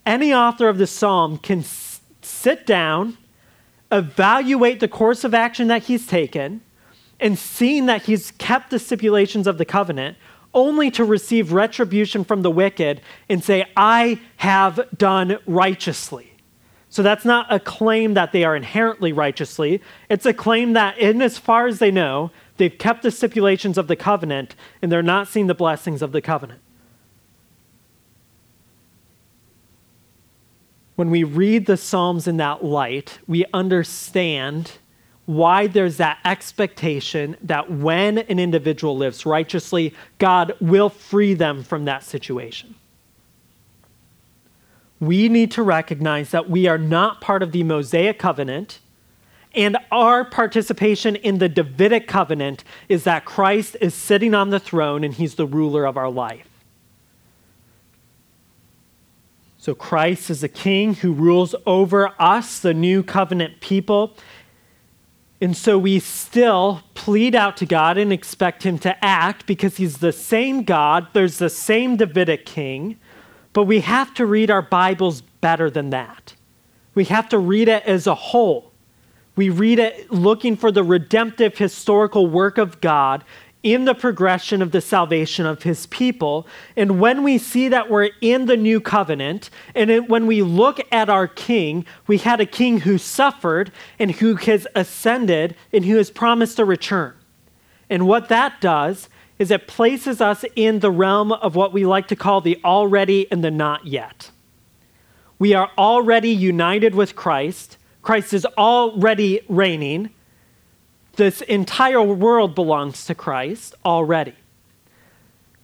any 0.09 0.33
author 0.33 0.67
of 0.67 0.79
the 0.79 0.87
psalm 0.87 1.37
can 1.37 1.59
s- 1.59 2.01
sit 2.21 2.65
down, 2.65 3.15
evaluate 3.91 4.79
the 4.79 4.87
course 4.87 5.23
of 5.23 5.33
action 5.33 5.67
that 5.67 5.83
he's 5.83 6.05
taken, 6.07 6.61
and 7.19 7.37
seeing 7.37 7.85
that 7.87 8.03
he's 8.03 8.31
kept 8.31 8.69
the 8.69 8.79
stipulations 8.79 9.47
of 9.47 9.57
the 9.57 9.65
covenant, 9.65 10.17
only 10.53 10.89
to 10.91 11.03
receive 11.03 11.51
retribution 11.51 12.23
from 12.23 12.41
the 12.41 12.51
wicked 12.51 13.01
and 13.27 13.43
say, 13.43 13.65
I 13.75 14.19
have 14.37 14.79
done 14.97 15.37
righteously. 15.45 16.33
So 16.89 17.03
that's 17.03 17.25
not 17.25 17.45
a 17.53 17.59
claim 17.59 18.15
that 18.15 18.31
they 18.31 18.43
are 18.43 18.55
inherently 18.55 19.13
righteously. 19.13 19.79
It's 20.09 20.25
a 20.25 20.33
claim 20.33 20.73
that, 20.73 20.97
in 20.97 21.21
as 21.21 21.37
far 21.37 21.67
as 21.67 21.77
they 21.77 21.91
know, 21.91 22.31
they've 22.57 22.75
kept 22.75 23.03
the 23.03 23.11
stipulations 23.11 23.77
of 23.77 23.87
the 23.87 23.95
covenant 23.95 24.55
and 24.81 24.91
they're 24.91 25.03
not 25.03 25.27
seeing 25.27 25.45
the 25.45 25.53
blessings 25.53 26.01
of 26.01 26.13
the 26.13 26.21
covenant. 26.21 26.61
When 30.99 31.09
we 31.09 31.23
read 31.23 31.65
the 31.65 31.77
Psalms 31.77 32.27
in 32.27 32.35
that 32.35 32.61
light, 32.61 33.19
we 33.25 33.45
understand 33.53 34.73
why 35.25 35.65
there's 35.65 35.95
that 35.95 36.19
expectation 36.25 37.37
that 37.41 37.71
when 37.71 38.17
an 38.17 38.37
individual 38.37 38.97
lives 38.97 39.25
righteously, 39.25 39.93
God 40.17 40.51
will 40.59 40.89
free 40.89 41.33
them 41.33 41.63
from 41.63 41.85
that 41.85 42.03
situation. 42.03 42.75
We 44.99 45.29
need 45.29 45.51
to 45.51 45.63
recognize 45.63 46.31
that 46.31 46.49
we 46.49 46.67
are 46.67 46.77
not 46.77 47.21
part 47.21 47.43
of 47.43 47.53
the 47.53 47.63
Mosaic 47.63 48.19
covenant, 48.19 48.79
and 49.55 49.77
our 49.93 50.25
participation 50.25 51.15
in 51.15 51.37
the 51.37 51.47
Davidic 51.47 52.09
covenant 52.09 52.65
is 52.89 53.05
that 53.05 53.23
Christ 53.23 53.77
is 53.79 53.93
sitting 53.93 54.33
on 54.33 54.49
the 54.49 54.59
throne 54.59 55.05
and 55.05 55.13
he's 55.13 55.35
the 55.35 55.47
ruler 55.47 55.85
of 55.85 55.95
our 55.95 56.09
life. 56.09 56.48
So 59.61 59.75
Christ 59.75 60.29
is 60.29 60.41
a 60.41 60.47
king 60.47 60.93
who 60.93 61.11
rules 61.11 61.53
over 61.65 62.13
us, 62.17 62.59
the 62.59 62.73
new 62.73 63.03
covenant 63.03 63.59
people. 63.59 64.15
And 65.41 65.55
so 65.55 65.77
we 65.77 65.99
still 65.99 66.81
plead 66.93 67.35
out 67.35 67.57
to 67.57 67.65
God 67.65 67.97
and 67.97 68.13
expect 68.13 68.63
him 68.63 68.79
to 68.79 69.05
act 69.05 69.45
because 69.45 69.75
he's 69.75 69.97
the 69.97 70.13
same 70.13 70.63
God, 70.63 71.07
there's 71.11 71.39
the 71.39 71.49
same 71.49 71.97
Davidic 71.97 72.45
king, 72.45 72.97
but 73.51 73.65
we 73.65 73.81
have 73.81 74.13
to 74.13 74.25
read 74.25 74.49
our 74.49 74.61
Bibles 74.61 75.19
better 75.19 75.69
than 75.69 75.89
that. 75.89 76.35
We 76.95 77.03
have 77.05 77.27
to 77.27 77.37
read 77.37 77.67
it 77.67 77.83
as 77.83 78.07
a 78.07 78.15
whole. 78.15 78.71
We 79.35 79.49
read 79.49 79.79
it 79.79 80.09
looking 80.09 80.55
for 80.55 80.71
the 80.71 80.83
redemptive 80.83 81.57
historical 81.57 82.27
work 82.27 82.57
of 82.57 82.79
God 82.79 83.25
in 83.61 83.85
the 83.85 83.93
progression 83.93 84.61
of 84.61 84.71
the 84.71 84.79
salvation 84.79 85.45
of 85.45 85.63
his 85.63 85.85
people. 85.87 86.47
And 86.77 86.99
when 86.99 87.23
we 87.23 87.37
see 87.37 87.67
that 87.67 87.89
we're 87.89 88.11
in 88.21 88.45
the 88.45 88.55
new 88.55 88.79
covenant, 88.79 89.49
and 89.75 89.89
it, 89.89 90.09
when 90.09 90.27
we 90.27 90.41
look 90.41 90.79
at 90.91 91.09
our 91.09 91.27
king, 91.27 91.85
we 92.07 92.19
had 92.19 92.39
a 92.39 92.45
king 92.45 92.79
who 92.81 92.97
suffered 92.97 93.71
and 93.97 94.11
who 94.11 94.35
has 94.35 94.65
ascended 94.75 95.55
and 95.73 95.83
who 95.83 95.97
has 95.97 96.09
promised 96.09 96.57
a 96.59 96.65
return. 96.65 97.13
And 97.89 98.07
what 98.07 98.29
that 98.29 98.61
does 98.61 99.09
is 99.39 99.51
it 99.51 99.67
places 99.67 100.21
us 100.21 100.45
in 100.55 100.79
the 100.79 100.91
realm 100.91 101.31
of 101.31 101.55
what 101.55 101.73
we 101.73 101.85
like 101.85 102.07
to 102.09 102.15
call 102.15 102.41
the 102.41 102.59
already 102.63 103.29
and 103.31 103.43
the 103.43 103.51
not 103.51 103.85
yet. 103.85 104.31
We 105.37 105.53
are 105.53 105.71
already 105.77 106.29
united 106.29 106.93
with 106.93 107.15
Christ. 107.15 107.77
Christ 108.01 108.33
is 108.33 108.45
already 108.45 109.41
reigning. 109.47 110.09
This 111.19 111.41
entire 111.41 112.01
world 112.01 112.55
belongs 112.55 113.05
to 113.07 113.13
Christ 113.13 113.75
already. 113.83 114.35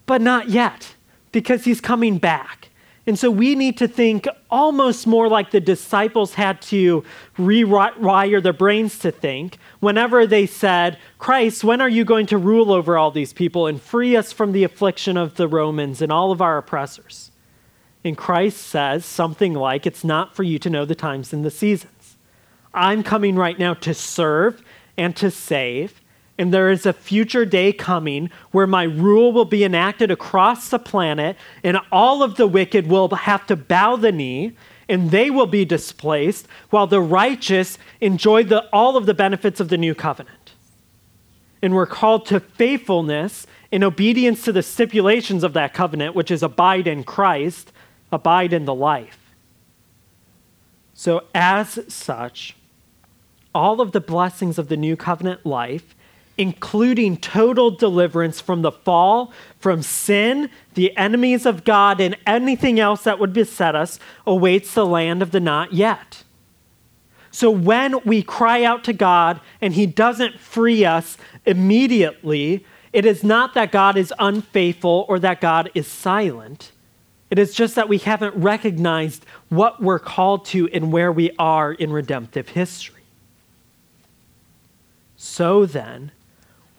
But 0.06 0.22
not 0.22 0.50
yet, 0.50 0.96
because 1.32 1.64
he's 1.64 1.80
coming 1.80 2.18
back. 2.18 2.72
And 3.08 3.18
so 3.18 3.32
we 3.32 3.56
need 3.56 3.78
to 3.78 3.88
think 3.88 4.28
almost 4.52 5.08
more 5.08 5.30
like 5.30 5.52
the 5.52 5.62
disciples 5.62 6.34
had 6.34 6.62
to 6.64 7.06
rewire 7.38 8.44
their 8.44 8.52
brains 8.52 9.00
to 9.00 9.12
think 9.12 9.58
whenever 9.80 10.28
they 10.28 10.46
said, 10.46 10.98
Christ, 11.20 11.64
when 11.64 11.80
are 11.80 11.88
you 11.88 12.04
going 12.04 12.26
to 12.26 12.38
rule 12.38 12.74
over 12.74 12.98
all 12.98 13.10
these 13.10 13.32
people 13.32 13.66
and 13.66 13.82
free 13.82 14.18
us 14.18 14.34
from 14.34 14.52
the 14.52 14.66
affliction 14.66 15.16
of 15.16 15.36
the 15.36 15.48
Romans 15.48 16.02
and 16.02 16.12
all 16.12 16.34
of 16.34 16.42
our 16.42 16.58
oppressors? 16.58 17.32
And 18.04 18.18
Christ 18.18 18.58
says 18.58 19.06
something 19.06 19.54
like, 19.54 19.86
It's 19.86 20.04
not 20.04 20.36
for 20.36 20.44
you 20.44 20.60
to 20.60 20.70
know 20.70 20.84
the 20.84 20.96
times 20.96 21.32
and 21.32 21.46
the 21.46 21.50
seasons. 21.50 22.18
I'm 22.74 23.04
coming 23.04 23.38
right 23.38 23.58
now 23.58 23.74
to 23.74 23.94
serve 23.94 24.62
and 24.98 25.16
to 25.16 25.32
save. 25.32 26.02
And 26.38 26.54
there 26.54 26.70
is 26.70 26.86
a 26.86 26.94
future 26.94 27.46
day 27.46 27.72
coming 27.72 28.30
where 28.52 28.68
my 28.68 28.84
rule 28.84 29.32
will 29.32 29.46
be 29.46 29.64
enacted 29.64 30.12
across 30.12 30.70
the 30.70 30.80
planet, 30.80 31.38
and 31.64 31.80
all 31.92 32.24
of 32.24 32.36
the 32.36 32.48
wicked 32.48 32.88
will 32.88 33.08
have 33.10 33.48
to 33.48 33.56
bow 33.56 33.96
the 33.96 34.12
knee, 34.12 34.56
and 34.90 35.12
they 35.12 35.30
will 35.30 35.48
be 35.48 35.64
displaced, 35.64 36.48
while 36.70 36.88
the 36.88 37.02
righteous 37.02 37.78
enjoy 38.02 38.44
the, 38.44 38.68
all 38.74 38.98
of 38.98 39.06
the 39.06 39.14
benefits 39.14 39.60
of 39.60 39.70
the 39.70 39.78
new 39.78 39.96
covenant. 39.96 40.52
And 41.62 41.74
we're 41.74 41.88
called 41.88 42.26
to 42.28 42.42
faithfulness 42.42 43.48
in 43.72 43.84
obedience 43.84 44.44
to 44.44 44.52
the 44.52 44.62
stipulations 44.62 45.44
of 45.44 45.54
that 45.54 45.74
covenant, 45.74 46.16
which 46.16 46.32
is 46.32 46.44
abide 46.44 46.86
in 46.86 47.04
Christ, 47.04 47.72
abide 48.12 48.54
in 48.54 48.66
the 48.66 48.76
life. 48.76 49.20
So, 50.94 51.24
as 51.34 51.80
such, 51.88 52.56
all 53.56 53.82
of 53.82 53.94
the 53.94 54.02
blessings 54.02 54.60
of 54.60 54.68
the 54.68 54.78
new 54.78 54.96
covenant 54.96 55.46
life, 55.46 55.96
including 56.38 57.16
total 57.16 57.72
deliverance 57.72 58.42
from 58.42 58.62
the 58.62 58.72
fall, 58.72 59.32
from 59.58 59.82
sin, 59.82 60.50
the 60.74 60.96
enemies 60.98 61.46
of 61.46 61.64
God, 61.64 62.02
and 62.02 62.18
anything 62.28 62.80
else 62.80 63.04
that 63.04 63.18
would 63.18 63.32
beset 63.32 63.74
us, 63.74 63.98
awaits 64.28 64.74
the 64.74 64.86
land 64.86 65.22
of 65.22 65.32
the 65.32 65.40
not 65.40 65.74
yet. 65.74 66.24
So 67.32 67.50
when 67.50 68.00
we 68.04 68.22
cry 68.22 68.64
out 68.64 68.84
to 68.86 68.94
God 68.94 69.40
and 69.62 69.74
He 69.74 69.86
doesn't 69.86 70.40
free 70.40 70.86
us 70.86 71.18
immediately, 71.46 72.66
it 72.94 73.06
is 73.06 73.24
not 73.24 73.54
that 73.56 73.72
God 73.72 73.98
is 73.98 74.14
unfaithful 74.20 75.06
or 75.10 75.20
that 75.20 75.42
God 75.42 75.70
is 75.74 75.88
silent. 75.88 76.72
It 77.30 77.40
is 77.40 77.54
just 77.54 77.76
that 77.76 77.90
we 77.90 77.98
haven't 77.98 78.36
recognized 78.36 79.26
what 79.50 79.82
we're 79.82 80.00
called 80.00 80.46
to 80.46 80.70
and 80.70 80.94
where 80.94 81.12
we 81.12 81.32
are 81.38 81.74
in 81.74 81.92
redemptive 81.92 82.50
history. 82.50 82.95
So 85.26 85.66
then, 85.66 86.12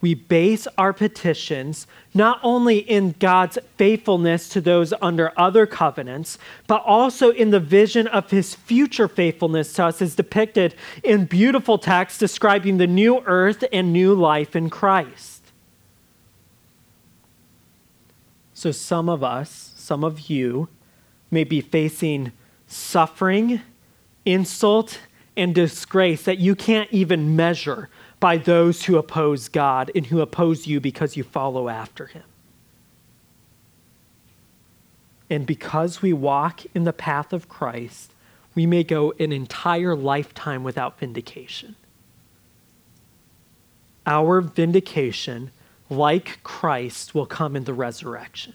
we 0.01 0.15
base 0.15 0.69
our 0.79 0.93
petitions 0.93 1.89
not 2.15 2.39
only 2.45 2.79
in 2.79 3.17
God's 3.19 3.59
faithfulness 3.77 4.49
to 4.51 4.61
those 4.61 4.95
under 5.03 5.33
other 5.37 5.67
covenants, 5.67 6.39
but 6.69 6.81
also 6.87 7.31
in 7.31 7.51
the 7.51 7.59
vision 7.59 8.07
of 8.07 8.31
his 8.31 8.55
future 8.55 9.09
faithfulness 9.09 9.73
to 9.75 9.87
us, 9.87 10.01
as 10.01 10.15
depicted 10.15 10.77
in 11.03 11.25
beautiful 11.25 11.77
texts 11.77 12.21
describing 12.21 12.77
the 12.77 12.87
new 12.87 13.21
earth 13.27 13.65
and 13.73 13.93
new 13.93 14.15
life 14.15 14.55
in 14.55 14.71
Christ. 14.71 15.43
So, 18.55 18.71
some 18.71 19.09
of 19.09 19.25
us, 19.25 19.73
some 19.75 20.05
of 20.05 20.31
you, 20.31 20.69
may 21.33 21.43
be 21.43 21.61
facing 21.61 22.31
suffering, 22.69 23.61
insult, 24.25 25.01
and 25.37 25.55
disgrace 25.55 26.23
that 26.25 26.39
you 26.39 26.55
can't 26.55 26.91
even 26.93 27.37
measure 27.37 27.89
by 28.21 28.37
those 28.39 28.85
who 28.85 28.97
oppose 28.97 29.49
God 29.49 29.91
and 29.95 30.07
who 30.07 30.21
oppose 30.21 30.67
you 30.67 30.81
because 30.81 31.17
you 31.17 31.23
follow 31.23 31.69
after 31.69 32.07
him. 32.07 32.25
And 35.29 35.47
because 35.47 36.03
we 36.03 36.13
walk 36.13 36.63
in 36.75 36.85
the 36.85 36.93
path 36.93 37.33
of 37.33 37.49
Christ, 37.49 38.13
we 38.55 38.65
may 38.65 38.85
go 38.85 39.13
an 39.19 39.33
entire 39.33 39.95
lifetime 39.95 40.65
without 40.65 40.99
vindication. 40.99 41.77
Our 44.07 44.41
vindication, 44.41 45.51
like 45.91 46.43
Christ, 46.43 47.15
will 47.15 47.27
come 47.27 47.57
in 47.57 47.65
the 47.65 47.75
resurrection. 47.75 48.55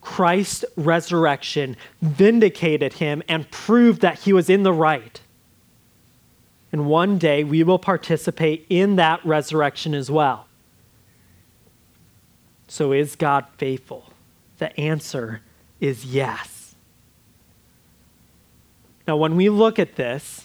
Christ's 0.00 0.64
resurrection 0.76 1.76
vindicated 2.00 2.94
him 2.94 3.22
and 3.28 3.50
proved 3.50 4.02
that 4.02 4.20
he 4.20 4.32
was 4.32 4.48
in 4.48 4.62
the 4.62 4.72
right. 4.72 5.20
And 6.72 6.86
one 6.86 7.18
day 7.18 7.42
we 7.44 7.62
will 7.62 7.78
participate 7.78 8.66
in 8.68 8.96
that 8.96 9.24
resurrection 9.24 9.94
as 9.94 10.10
well. 10.10 10.46
So, 12.68 12.92
is 12.92 13.16
God 13.16 13.46
faithful? 13.58 14.12
The 14.58 14.78
answer 14.78 15.40
is 15.80 16.04
yes. 16.04 16.74
Now, 19.08 19.16
when 19.16 19.34
we 19.34 19.48
look 19.48 19.80
at 19.80 19.96
this, 19.96 20.44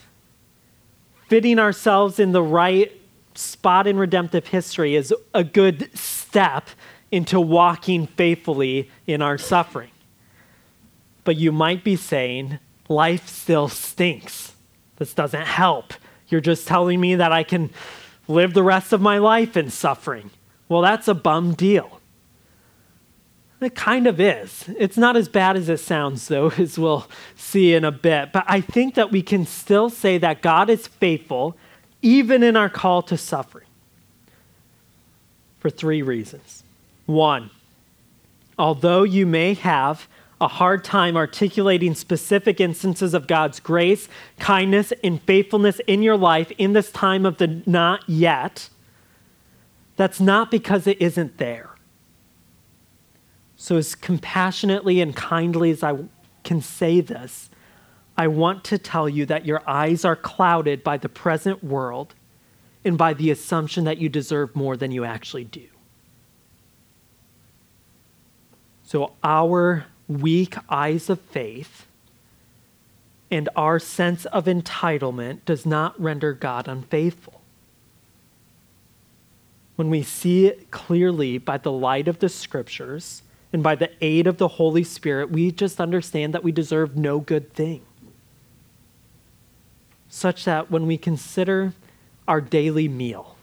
fitting 1.28 1.60
ourselves 1.60 2.20
in 2.20 2.32
the 2.32 2.42
right 2.42 2.92
spot 3.36 3.86
in 3.86 3.98
redemptive 3.98 4.48
history 4.48 4.96
is 4.96 5.14
a 5.34 5.44
good 5.44 5.96
step 5.96 6.70
into 7.12 7.40
walking 7.40 8.08
faithfully 8.08 8.90
in 9.06 9.22
our 9.22 9.38
suffering. 9.38 9.92
But 11.24 11.38
you 11.38 11.52
might 11.52 11.84
be 11.84 11.96
saying, 11.96 12.60
life 12.88 13.28
still 13.28 13.68
stinks. 13.68 14.54
This 14.98 15.14
doesn't 15.14 15.46
help. 15.46 15.94
You're 16.30 16.42
just 16.42 16.68
telling 16.68 17.00
me 17.00 17.16
that 17.16 17.32
I 17.32 17.44
can 17.44 17.70
live 18.28 18.54
the 18.54 18.64
rest 18.64 18.94
of 18.94 19.02
my 19.02 19.18
life 19.18 19.56
in 19.56 19.70
suffering. 19.70 20.32
Well, 20.68 20.82
that's 20.82 21.08
a 21.08 21.14
bum 21.14 21.54
deal. 21.54 22.02
It 23.62 23.74
kind 23.74 24.06
of 24.06 24.20
is. 24.20 24.70
It's 24.78 24.98
not 24.98 25.16
as 25.16 25.30
bad 25.30 25.56
as 25.56 25.70
it 25.70 25.80
sounds, 25.80 26.28
though, 26.28 26.50
as 26.58 26.78
we'll 26.78 27.08
see 27.36 27.74
in 27.74 27.84
a 27.84 27.92
bit. 27.92 28.32
But 28.32 28.46
I 28.48 28.62
think 28.62 28.96
that 28.96 29.12
we 29.12 29.22
can 29.22 29.46
still 29.46 29.90
say 29.90 30.18
that 30.18 30.42
God 30.42 30.70
is 30.70 30.88
faithful 30.88 31.56
even 32.02 32.44
in 32.44 32.56
our 32.56 32.70
call 32.70 33.02
to 33.04 33.18
suffering 33.18 33.66
for 35.60 35.72
three 35.72 36.04
reasons. 36.04 36.64
One, 37.08 37.50
although 38.60 39.02
you 39.02 39.26
may 39.26 39.56
have 39.56 40.08
a 40.42 40.48
hard 40.48 40.84
time 40.84 41.16
articulating 41.16 41.96
specific 41.96 42.60
instances 42.60 43.14
of 43.14 43.28
God's 43.28 43.60
grace, 43.60 44.10
kindness, 44.38 44.92
and 45.04 45.22
faithfulness 45.22 45.80
in 45.88 46.02
your 46.02 46.18
life 46.18 46.52
in 46.58 46.74
this 46.74 46.92
time 46.92 47.26
of 47.26 47.38
the 47.38 47.62
not 47.66 48.04
yet, 48.08 48.70
that's 49.96 50.20
not 50.20 50.52
because 50.52 50.88
it 50.88 51.02
isn't 51.02 51.38
there. 51.38 51.70
So, 53.56 53.78
as 53.78 53.96
compassionately 53.96 55.00
and 55.00 55.16
kindly 55.16 55.72
as 55.72 55.82
I 55.82 55.98
can 56.44 56.62
say 56.62 57.00
this, 57.00 57.50
I 58.18 58.28
want 58.28 58.64
to 58.66 58.78
tell 58.78 59.08
you 59.08 59.26
that 59.28 59.46
your 59.46 59.62
eyes 59.68 60.04
are 60.04 60.16
clouded 60.16 60.84
by 60.84 60.98
the 60.98 61.10
present 61.10 61.64
world 61.64 62.14
and 62.84 62.98
by 62.98 63.14
the 63.14 63.32
assumption 63.32 63.86
that 63.86 63.98
you 63.98 64.10
deserve 64.10 64.56
more 64.56 64.76
than 64.76 64.92
you 64.92 65.06
actually 65.06 65.46
do. 65.46 65.68
So, 68.84 69.14
our 69.24 69.86
weak 70.08 70.56
eyes 70.70 71.10
of 71.10 71.20
faith 71.20 71.86
and 73.32 73.50
our 73.56 73.80
sense 73.80 74.26
of 74.26 74.46
entitlement 74.46 75.40
does 75.46 75.66
not 75.66 76.00
render 76.00 76.34
God 76.34 76.68
unfaithful. 76.68 77.42
When 79.76 79.90
we 79.90 80.04
see 80.04 80.46
it 80.46 80.72
clearly 80.72 81.38
by 81.38 81.58
the 81.58 81.72
light 81.72 82.08
of 82.08 82.20
the 82.20 82.30
scriptures 82.30 83.24
and 83.52 83.62
by 83.62 83.76
the 83.76 83.92
aid 84.02 84.28
of 84.28 84.38
the 84.38 84.48
Holy 84.48 84.84
Spirit, 84.84 85.32
we 85.32 85.52
just 85.52 85.82
understand 85.82 86.34
that 86.34 86.44
we 86.44 86.52
deserve 86.52 86.96
no 86.96 87.20
good 87.20 87.52
thing. 87.54 87.82
Such 90.08 90.46
that 90.46 90.72
when 90.72 90.88
we 90.88 90.98
consider 90.98 91.74
our 92.28 92.40
daily 92.40 92.88
meal, 92.88 93.36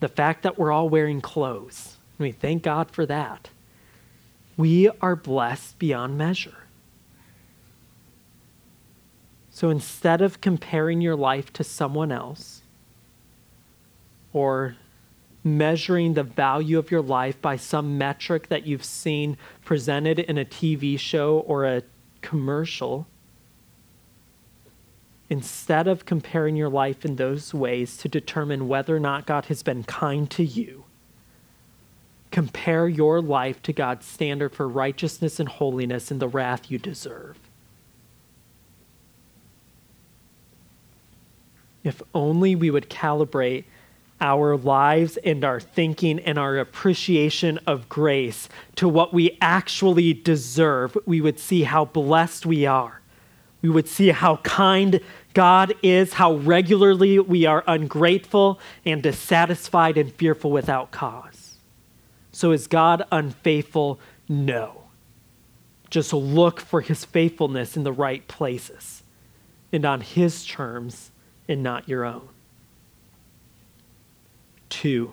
the 0.00 0.08
fact 0.08 0.42
that 0.42 0.58
we're 0.58 0.72
all 0.72 0.88
wearing 0.88 1.20
clothes, 1.20 1.96
and 2.18 2.24
we 2.26 2.32
thank 2.32 2.62
God 2.62 2.90
for 2.90 3.06
that 3.06 3.48
we 4.60 4.90
are 5.00 5.16
blessed 5.16 5.78
beyond 5.78 6.18
measure. 6.18 6.66
So 9.48 9.70
instead 9.70 10.20
of 10.20 10.42
comparing 10.42 11.00
your 11.00 11.16
life 11.16 11.50
to 11.54 11.64
someone 11.64 12.12
else 12.12 12.62
or 14.34 14.76
measuring 15.42 16.12
the 16.12 16.22
value 16.22 16.78
of 16.78 16.90
your 16.90 17.00
life 17.00 17.40
by 17.40 17.56
some 17.56 17.96
metric 17.96 18.48
that 18.48 18.66
you've 18.66 18.84
seen 18.84 19.38
presented 19.64 20.18
in 20.18 20.36
a 20.36 20.44
TV 20.44 20.98
show 20.98 21.38
or 21.46 21.64
a 21.64 21.82
commercial, 22.20 23.06
instead 25.30 25.88
of 25.88 26.04
comparing 26.04 26.54
your 26.54 26.68
life 26.68 27.06
in 27.06 27.16
those 27.16 27.54
ways 27.54 27.96
to 27.96 28.08
determine 28.08 28.68
whether 28.68 28.94
or 28.94 29.00
not 29.00 29.26
God 29.26 29.46
has 29.46 29.62
been 29.62 29.84
kind 29.84 30.30
to 30.32 30.44
you, 30.44 30.84
compare 32.30 32.88
your 32.88 33.20
life 33.20 33.62
to 33.62 33.72
God's 33.72 34.06
standard 34.06 34.54
for 34.54 34.68
righteousness 34.68 35.40
and 35.40 35.48
holiness 35.48 36.10
and 36.10 36.20
the 36.20 36.28
wrath 36.28 36.70
you 36.70 36.78
deserve. 36.78 37.38
If 41.82 42.02
only 42.14 42.54
we 42.54 42.70
would 42.70 42.90
calibrate 42.90 43.64
our 44.20 44.56
lives 44.56 45.16
and 45.18 45.44
our 45.44 45.60
thinking 45.60 46.18
and 46.20 46.38
our 46.38 46.58
appreciation 46.58 47.58
of 47.66 47.88
grace 47.88 48.48
to 48.76 48.86
what 48.86 49.14
we 49.14 49.38
actually 49.40 50.12
deserve, 50.12 50.96
we 51.06 51.20
would 51.20 51.38
see 51.38 51.62
how 51.62 51.86
blessed 51.86 52.44
we 52.44 52.66
are. 52.66 53.00
We 53.62 53.70
would 53.70 53.88
see 53.88 54.08
how 54.08 54.36
kind 54.38 55.00
God 55.32 55.74
is, 55.82 56.14
how 56.14 56.34
regularly 56.34 57.18
we 57.18 57.46
are 57.46 57.64
ungrateful 57.66 58.60
and 58.84 59.02
dissatisfied 59.02 59.96
and 59.96 60.12
fearful 60.12 60.50
without 60.50 60.90
cause. 60.90 61.39
So, 62.40 62.52
is 62.52 62.68
God 62.68 63.02
unfaithful? 63.12 64.00
No. 64.26 64.84
Just 65.90 66.14
look 66.14 66.58
for 66.58 66.80
his 66.80 67.04
faithfulness 67.04 67.76
in 67.76 67.82
the 67.82 67.92
right 67.92 68.26
places 68.28 69.02
and 69.70 69.84
on 69.84 70.00
his 70.00 70.46
terms 70.46 71.10
and 71.46 71.62
not 71.62 71.86
your 71.86 72.06
own. 72.06 72.30
Two, 74.70 75.12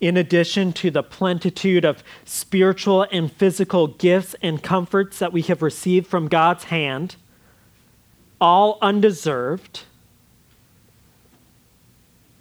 in 0.00 0.16
addition 0.16 0.72
to 0.74 0.92
the 0.92 1.02
plentitude 1.02 1.84
of 1.84 2.04
spiritual 2.24 3.04
and 3.10 3.32
physical 3.32 3.88
gifts 3.88 4.36
and 4.40 4.62
comforts 4.62 5.18
that 5.18 5.32
we 5.32 5.42
have 5.42 5.60
received 5.60 6.06
from 6.06 6.28
God's 6.28 6.62
hand, 6.62 7.16
all 8.40 8.78
undeserved, 8.80 9.80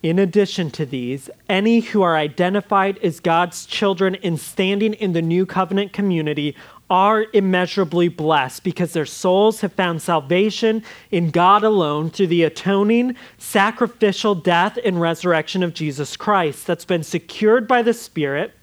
in 0.03 0.19
addition 0.19 0.69
to 0.69 0.85
these, 0.85 1.29
any 1.47 1.79
who 1.79 2.01
are 2.01 2.17
identified 2.17 2.97
as 2.99 3.21
God's 3.21 3.65
children 3.65 4.15
and 4.15 4.37
standing 4.37 4.93
in 4.95 5.13
the 5.13 5.21
new 5.21 5.45
covenant 5.45 5.93
community 5.93 6.55
are 6.89 7.25
immeasurably 7.31 8.09
blessed 8.09 8.65
because 8.65 8.91
their 8.91 9.05
souls 9.05 9.61
have 9.61 9.71
found 9.71 10.01
salvation 10.01 10.83
in 11.09 11.31
God 11.31 11.63
alone 11.63 12.09
through 12.09 12.27
the 12.27 12.43
atoning, 12.43 13.15
sacrificial 13.37 14.35
death 14.35 14.77
and 14.83 14.99
resurrection 14.99 15.63
of 15.63 15.73
Jesus 15.73 16.17
Christ 16.17 16.67
that's 16.67 16.85
been 16.85 17.03
secured 17.03 17.65
by 17.65 17.81
the 17.81 17.93
Spirit. 17.93 18.53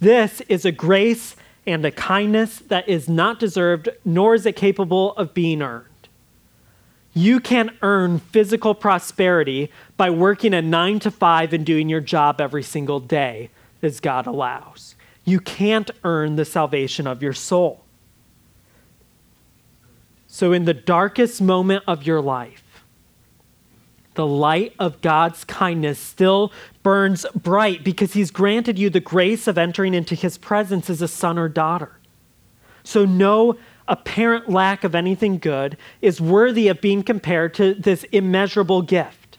This 0.00 0.40
is 0.48 0.64
a 0.64 0.72
grace 0.72 1.36
and 1.66 1.84
a 1.84 1.90
kindness 1.90 2.60
that 2.60 2.88
is 2.88 3.06
not 3.06 3.38
deserved, 3.38 3.90
nor 4.04 4.34
is 4.34 4.46
it 4.46 4.56
capable 4.56 5.12
of 5.16 5.34
being 5.34 5.60
earned. 5.60 5.84
You 7.16 7.40
can't 7.40 7.70
earn 7.80 8.18
physical 8.18 8.74
prosperity 8.74 9.72
by 9.96 10.10
working 10.10 10.52
a 10.52 10.60
nine 10.60 10.98
to 10.98 11.10
five 11.10 11.54
and 11.54 11.64
doing 11.64 11.88
your 11.88 12.02
job 12.02 12.42
every 12.42 12.62
single 12.62 13.00
day, 13.00 13.48
as 13.80 14.00
God 14.00 14.26
allows. 14.26 14.96
You 15.24 15.40
can't 15.40 15.90
earn 16.04 16.36
the 16.36 16.44
salvation 16.44 17.06
of 17.06 17.22
your 17.22 17.32
soul. 17.32 17.82
So, 20.26 20.52
in 20.52 20.66
the 20.66 20.74
darkest 20.74 21.40
moment 21.40 21.84
of 21.86 22.02
your 22.06 22.20
life, 22.20 22.82
the 24.12 24.26
light 24.26 24.74
of 24.78 25.00
God's 25.00 25.42
kindness 25.44 25.98
still 25.98 26.52
burns 26.82 27.24
bright 27.34 27.82
because 27.82 28.12
He's 28.12 28.30
granted 28.30 28.78
you 28.78 28.90
the 28.90 29.00
grace 29.00 29.46
of 29.46 29.56
entering 29.56 29.94
into 29.94 30.14
His 30.14 30.36
presence 30.36 30.90
as 30.90 31.00
a 31.00 31.08
son 31.08 31.38
or 31.38 31.48
daughter. 31.48 31.92
So, 32.84 33.06
no 33.06 33.56
apparent 33.88 34.48
lack 34.48 34.84
of 34.84 34.94
anything 34.94 35.38
good 35.38 35.76
is 36.00 36.20
worthy 36.20 36.68
of 36.68 36.80
being 36.80 37.02
compared 37.02 37.54
to 37.54 37.74
this 37.74 38.04
immeasurable 38.12 38.82
gift. 38.82 39.38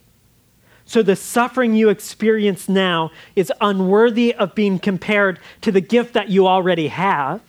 So 0.86 1.04
the 1.04 1.18
suffering 1.18 1.76
you 1.76 1.90
experience 1.90 2.70
now 2.70 3.12
is 3.36 3.52
unworthy 3.60 4.34
of 4.34 4.56
being 4.56 4.80
compared 4.80 5.40
to 5.62 5.72
the 5.72 5.82
gift 5.82 6.14
that 6.14 6.30
you 6.30 6.48
already 6.48 6.88
have. 6.88 7.42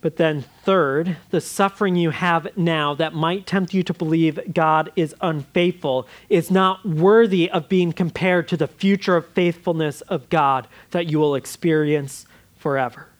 But 0.00 0.16
then, 0.16 0.44
third, 0.64 1.16
the 1.30 1.40
suffering 1.40 1.94
you 1.94 2.10
have 2.10 2.56
now 2.56 2.92
that 2.94 3.14
might 3.14 3.46
tempt 3.46 3.72
you 3.72 3.84
to 3.84 3.94
believe 3.94 4.52
God 4.52 4.90
is 4.96 5.14
unfaithful 5.20 6.08
is 6.28 6.50
not 6.50 6.84
worthy 6.84 7.48
of 7.48 7.68
being 7.68 7.92
compared 7.92 8.48
to 8.48 8.56
the 8.56 8.66
future 8.66 9.14
of 9.14 9.28
faithfulness 9.28 10.00
of 10.02 10.28
God 10.28 10.66
that 10.90 11.06
you 11.06 11.20
will 11.20 11.36
experience 11.36 12.26
forever. 12.56 13.11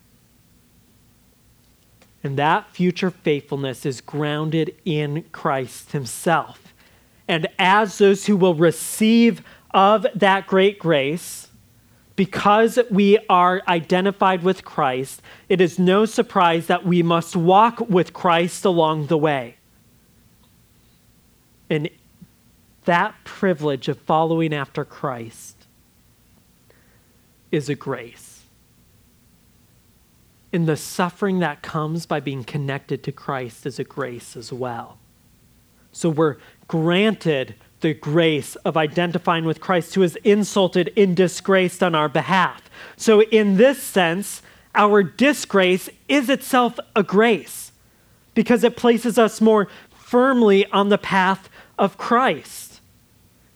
And 2.25 2.37
that 2.39 2.71
future 2.71 3.11
faithfulness 3.11 3.85
is 3.85 4.01
grounded 4.01 4.75
in 4.85 5.25
Christ 5.33 5.93
Himself 5.93 6.73
and 7.29 7.49
as 7.59 7.99
those 7.99 8.27
who 8.27 8.37
will 8.37 8.55
receive 8.55 9.43
of 9.73 10.07
that 10.15 10.47
great 10.47 10.79
grace, 10.79 11.49
because 12.15 12.79
we 12.91 13.19
are 13.31 13.63
identified 13.67 14.43
with 14.43 14.65
Christ, 14.65 15.23
it 15.49 15.61
is 15.61 15.79
no 15.79 16.05
surprise 16.05 16.67
that 16.67 16.85
we 16.85 17.03
must 17.03 17.35
walk 17.35 17.81
with 17.89 18.13
Christ 18.13 18.65
along 18.65 19.07
the 19.07 19.17
way. 19.17 19.57
And 21.71 21.89
that 22.85 23.15
privilege 23.25 23.89
of 23.89 23.99
following 24.01 24.53
after 24.53 24.85
Christ 24.85 25.57
is 27.51 27.71
a 27.71 27.75
grace. 27.75 28.32
And 30.53 30.69
the 30.69 30.77
suffering 30.77 31.39
that 31.39 31.63
comes 31.63 32.05
by 32.05 32.21
being 32.21 32.45
connected 32.45 33.03
to 33.05 33.13
Christ 33.13 33.65
is 33.65 33.79
a 33.79 33.85
grace 33.85 34.37
as 34.37 34.53
well. 34.53 34.99
So 35.93 36.11
we're 36.11 36.37
granted 36.69 37.55
the 37.81 37.95
grace 37.95 38.57
of 38.57 38.77
identifying 38.77 39.45
with 39.45 39.61
Christ, 39.61 39.95
who 39.95 40.03
is 40.03 40.17
insulted 40.25 40.93
and 40.97 41.17
disgraced 41.17 41.83
on 41.83 41.95
our 41.95 42.09
behalf. 42.09 42.71
So, 42.97 43.23
in 43.23 43.57
this 43.57 43.83
sense, 43.83 44.41
our 44.75 45.03
disgrace 45.03 45.91
is 46.09 46.31
itself 46.31 46.79
a 46.97 47.03
grace 47.03 47.73
because 48.35 48.65
it 48.65 48.77
places 48.77 49.19
us 49.19 49.41
more 49.41 49.69
firmly 49.91 50.65
on 50.67 50.89
the 50.89 50.99
path 50.99 51.51
of 51.79 51.99
Christ. 51.99 52.81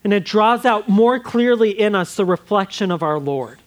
And 0.05 0.13
it 0.13 0.25
draws 0.25 0.65
out 0.65 0.89
more 0.89 1.19
clearly 1.19 1.71
in 1.71 1.95
us 1.95 2.17
the 2.17 2.25
reflection 2.25 2.91
of 2.91 3.03
our 3.03 3.19
Lord. 3.19 3.61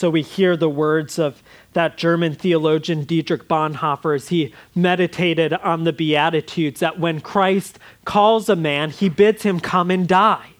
So 0.00 0.08
we 0.08 0.22
hear 0.22 0.56
the 0.56 0.70
words 0.70 1.18
of 1.18 1.42
that 1.74 1.98
German 1.98 2.34
theologian 2.34 3.04
Dietrich 3.04 3.46
Bonhoeffer 3.46 4.14
as 4.14 4.28
he 4.28 4.54
meditated 4.74 5.52
on 5.52 5.84
the 5.84 5.92
Beatitudes 5.92 6.80
that 6.80 6.98
when 6.98 7.20
Christ 7.20 7.78
calls 8.06 8.48
a 8.48 8.56
man, 8.56 8.88
he 8.88 9.10
bids 9.10 9.42
him 9.42 9.60
come 9.60 9.90
and 9.90 10.08
die. 10.08 10.52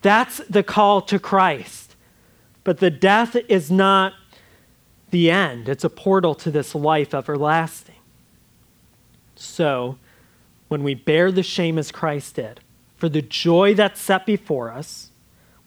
That's 0.00 0.36
the 0.48 0.62
call 0.62 1.02
to 1.02 1.18
Christ. 1.18 1.96
But 2.62 2.78
the 2.78 2.88
death 2.88 3.34
is 3.48 3.68
not 3.68 4.12
the 5.10 5.28
end, 5.28 5.68
it's 5.68 5.82
a 5.82 5.90
portal 5.90 6.36
to 6.36 6.48
this 6.52 6.72
life 6.72 7.14
everlasting. 7.14 7.96
So, 9.34 9.98
when 10.68 10.84
we 10.84 10.94
bear 10.94 11.32
the 11.32 11.42
shame 11.42 11.78
as 11.78 11.90
Christ 11.90 12.36
did, 12.36 12.60
for 12.96 13.08
the 13.08 13.22
joy 13.22 13.74
that's 13.74 14.00
set 14.00 14.24
before 14.24 14.70
us, 14.70 15.10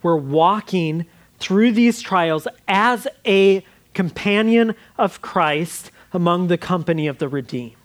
we're 0.02 0.16
walking 0.16 1.08
through 1.40 1.72
these 1.72 2.02
trials 2.02 2.48
as 2.68 3.08
a 3.26 3.64
companion 3.94 4.76
of 4.98 5.22
Christ 5.22 5.92
among 6.14 6.48
the 6.48 6.58
company 6.58 7.08
of 7.08 7.18
the 7.18 7.28
redeemed. 7.28 7.76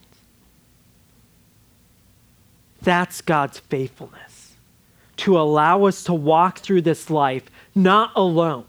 That's 2.83 3.21
God's 3.21 3.59
faithfulness 3.59 4.35
to 5.17 5.38
allow 5.38 5.85
us 5.85 6.05
to 6.05 6.14
walk 6.14 6.59
through 6.59 6.83
this 6.83 7.09
life 7.09 7.45
not 7.75 8.12
alone, 8.14 8.67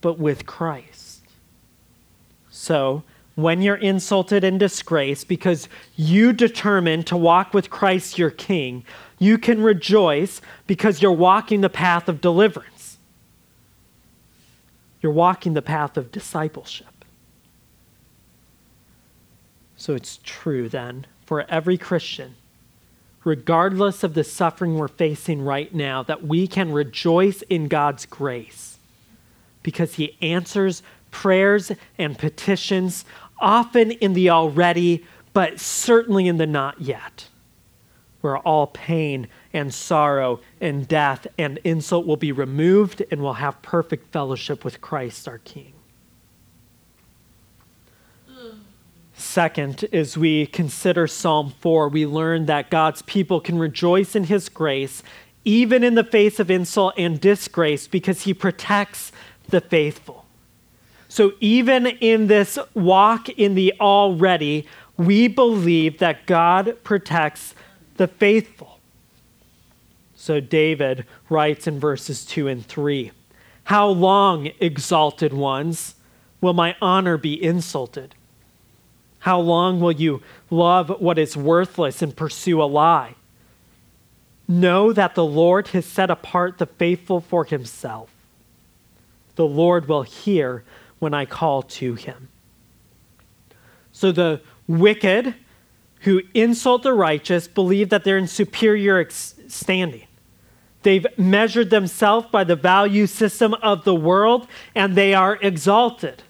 but 0.00 0.18
with 0.18 0.46
Christ. 0.46 1.22
So, 2.50 3.02
when 3.36 3.62
you're 3.62 3.76
insulted 3.76 4.42
and 4.42 4.58
disgraced 4.58 5.28
because 5.28 5.68
you 5.94 6.32
determined 6.32 7.06
to 7.06 7.16
walk 7.16 7.54
with 7.54 7.70
Christ 7.70 8.18
your 8.18 8.30
King, 8.30 8.84
you 9.20 9.38
can 9.38 9.62
rejoice 9.62 10.40
because 10.66 11.00
you're 11.00 11.12
walking 11.12 11.60
the 11.60 11.68
path 11.68 12.08
of 12.08 12.20
deliverance. 12.20 12.77
You're 15.00 15.12
walking 15.12 15.54
the 15.54 15.62
path 15.62 15.96
of 15.96 16.10
discipleship. 16.10 17.04
So 19.76 19.94
it's 19.94 20.18
true 20.24 20.68
then 20.68 21.06
for 21.24 21.44
every 21.48 21.78
Christian, 21.78 22.34
regardless 23.24 24.02
of 24.02 24.14
the 24.14 24.24
suffering 24.24 24.76
we're 24.76 24.88
facing 24.88 25.42
right 25.42 25.72
now, 25.72 26.02
that 26.02 26.26
we 26.26 26.46
can 26.46 26.72
rejoice 26.72 27.42
in 27.42 27.68
God's 27.68 28.04
grace 28.04 28.78
because 29.62 29.94
He 29.94 30.16
answers 30.20 30.82
prayers 31.10 31.70
and 31.96 32.18
petitions, 32.18 33.04
often 33.38 33.92
in 33.92 34.14
the 34.14 34.30
already, 34.30 35.04
but 35.32 35.60
certainly 35.60 36.26
in 36.26 36.38
the 36.38 36.46
not 36.46 36.80
yet. 36.80 37.27
Where 38.20 38.38
all 38.38 38.66
pain 38.66 39.28
and 39.52 39.72
sorrow 39.72 40.40
and 40.60 40.88
death 40.88 41.26
and 41.38 41.58
insult 41.64 42.06
will 42.06 42.16
be 42.16 42.32
removed 42.32 43.02
and 43.10 43.22
we'll 43.22 43.34
have 43.34 43.60
perfect 43.62 44.12
fellowship 44.12 44.64
with 44.64 44.80
Christ 44.80 45.28
our 45.28 45.38
King. 45.38 45.72
Second, 49.14 49.84
as 49.92 50.16
we 50.16 50.46
consider 50.46 51.08
Psalm 51.08 51.52
4, 51.60 51.88
we 51.88 52.06
learn 52.06 52.46
that 52.46 52.70
God's 52.70 53.02
people 53.02 53.40
can 53.40 53.58
rejoice 53.58 54.14
in 54.14 54.24
his 54.24 54.48
grace 54.48 55.02
even 55.44 55.82
in 55.82 55.94
the 55.94 56.04
face 56.04 56.38
of 56.38 56.50
insult 56.50 56.94
and 56.98 57.20
disgrace 57.20 57.88
because 57.88 58.22
he 58.22 58.34
protects 58.34 59.10
the 59.48 59.60
faithful. 59.60 60.26
So, 61.08 61.32
even 61.40 61.86
in 61.86 62.26
this 62.26 62.58
walk 62.74 63.30
in 63.30 63.54
the 63.54 63.72
already, 63.80 64.66
we 64.98 65.26
believe 65.26 65.98
that 65.98 66.26
God 66.26 66.76
protects 66.84 67.54
the 67.98 68.08
faithful. 68.08 68.78
So, 70.16 70.40
David 70.40 71.06
writes 71.28 71.66
in 71.66 71.78
verses 71.78 72.24
2 72.24 72.48
and 72.48 72.66
3 72.66 73.12
How 73.64 73.88
long, 73.88 74.50
exalted 74.58 75.32
ones, 75.32 75.94
will 76.40 76.54
my 76.54 76.74
honor 76.80 77.16
be 77.16 77.40
insulted? 77.40 78.14
How 79.20 79.38
long 79.40 79.80
will 79.80 79.92
you 79.92 80.22
love 80.50 81.00
what 81.00 81.18
is 81.18 81.36
worthless 81.36 82.02
and 82.02 82.16
pursue 82.16 82.62
a 82.62 82.64
lie? 82.64 83.14
Know 84.46 84.92
that 84.92 85.14
the 85.14 85.24
Lord 85.24 85.68
has 85.68 85.84
set 85.84 86.10
apart 86.10 86.58
the 86.58 86.66
faithful 86.66 87.20
for 87.20 87.44
himself. 87.44 88.10
The 89.36 89.46
Lord 89.46 89.88
will 89.88 90.02
hear 90.02 90.64
when 90.98 91.14
I 91.14 91.26
call 91.26 91.62
to 91.62 91.94
him. 91.94 92.28
So 93.92 94.12
the 94.12 94.40
wicked 94.66 95.34
who 96.00 96.22
insult 96.34 96.82
the 96.82 96.92
righteous 96.92 97.48
believe 97.48 97.88
that 97.90 98.04
they're 98.04 98.18
in 98.18 98.26
superior 98.26 99.06
standing. 99.10 100.06
They've 100.82 101.06
measured 101.18 101.70
themselves 101.70 102.28
by 102.30 102.44
the 102.44 102.56
value 102.56 103.06
system 103.06 103.54
of 103.54 103.84
the 103.84 103.94
world 103.94 104.46
and 104.74 104.94
they 104.94 105.12
are 105.12 105.38
exalted. 105.42 106.22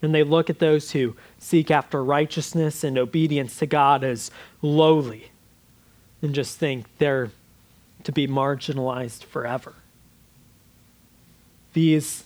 And 0.00 0.14
they 0.14 0.22
look 0.22 0.50
at 0.50 0.58
those 0.58 0.90
who 0.92 1.16
seek 1.38 1.70
after 1.70 2.02
righteousness 2.02 2.84
and 2.84 2.98
obedience 2.98 3.58
to 3.58 3.66
God 3.66 4.04
as 4.04 4.30
lowly 4.62 5.30
and 6.22 6.34
just 6.34 6.58
think 6.58 6.86
they're 6.98 7.30
to 8.04 8.12
be 8.12 8.26
marginalized 8.26 9.24
forever. 9.24 9.74
These 11.74 12.24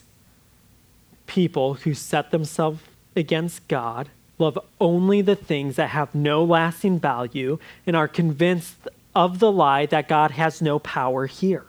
people 1.25 1.75
who 1.75 1.93
set 1.93 2.31
themselves 2.31 2.81
against 3.15 3.67
God 3.67 4.09
love 4.39 4.57
only 4.79 5.21
the 5.21 5.35
things 5.35 5.75
that 5.75 5.89
have 5.89 6.15
no 6.15 6.43
lasting 6.43 6.99
value 6.99 7.59
and 7.85 7.95
are 7.95 8.07
convinced 8.07 8.87
of 9.13 9.39
the 9.39 9.51
lie 9.51 9.85
that 9.85 10.07
God 10.07 10.31
has 10.31 10.61
no 10.61 10.79
power 10.79 11.27
here. 11.27 11.65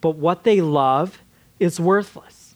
But 0.00 0.16
what 0.16 0.44
they 0.44 0.60
love 0.60 1.18
is 1.58 1.80
worthless, 1.80 2.54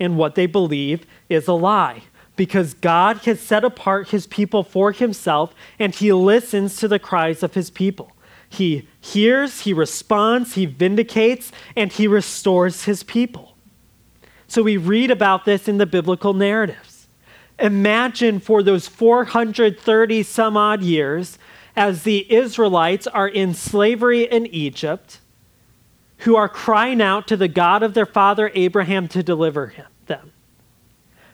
and 0.00 0.16
what 0.16 0.34
they 0.34 0.46
believe 0.46 1.06
is 1.28 1.46
a 1.46 1.52
lie 1.52 2.02
because 2.40 2.72
God 2.72 3.18
has 3.18 3.38
set 3.38 3.64
apart 3.64 4.08
his 4.08 4.26
people 4.26 4.64
for 4.64 4.92
himself 4.92 5.54
and 5.78 5.94
he 5.94 6.10
listens 6.10 6.76
to 6.76 6.88
the 6.88 6.98
cries 6.98 7.42
of 7.42 7.52
his 7.52 7.70
people. 7.70 8.12
He 8.48 8.88
hears, 8.98 9.60
he 9.60 9.74
responds, 9.74 10.54
he 10.54 10.64
vindicates, 10.64 11.52
and 11.76 11.92
he 11.92 12.06
restores 12.06 12.84
his 12.84 13.02
people. 13.02 13.54
So 14.48 14.62
we 14.62 14.78
read 14.78 15.10
about 15.10 15.44
this 15.44 15.68
in 15.68 15.76
the 15.76 15.86
biblical 15.86 16.32
narratives. 16.32 16.89
Imagine 17.60 18.40
for 18.40 18.62
those 18.62 18.88
430 18.88 20.22
some 20.22 20.56
odd 20.56 20.82
years 20.82 21.38
as 21.76 22.02
the 22.02 22.32
Israelites 22.32 23.06
are 23.06 23.28
in 23.28 23.54
slavery 23.54 24.24
in 24.24 24.46
Egypt, 24.46 25.20
who 26.18 26.36
are 26.36 26.48
crying 26.48 27.00
out 27.00 27.26
to 27.28 27.36
the 27.36 27.48
God 27.48 27.82
of 27.82 27.94
their 27.94 28.06
father 28.06 28.50
Abraham 28.54 29.08
to 29.08 29.22
deliver 29.22 29.68
him, 29.68 29.86
them. 30.06 30.32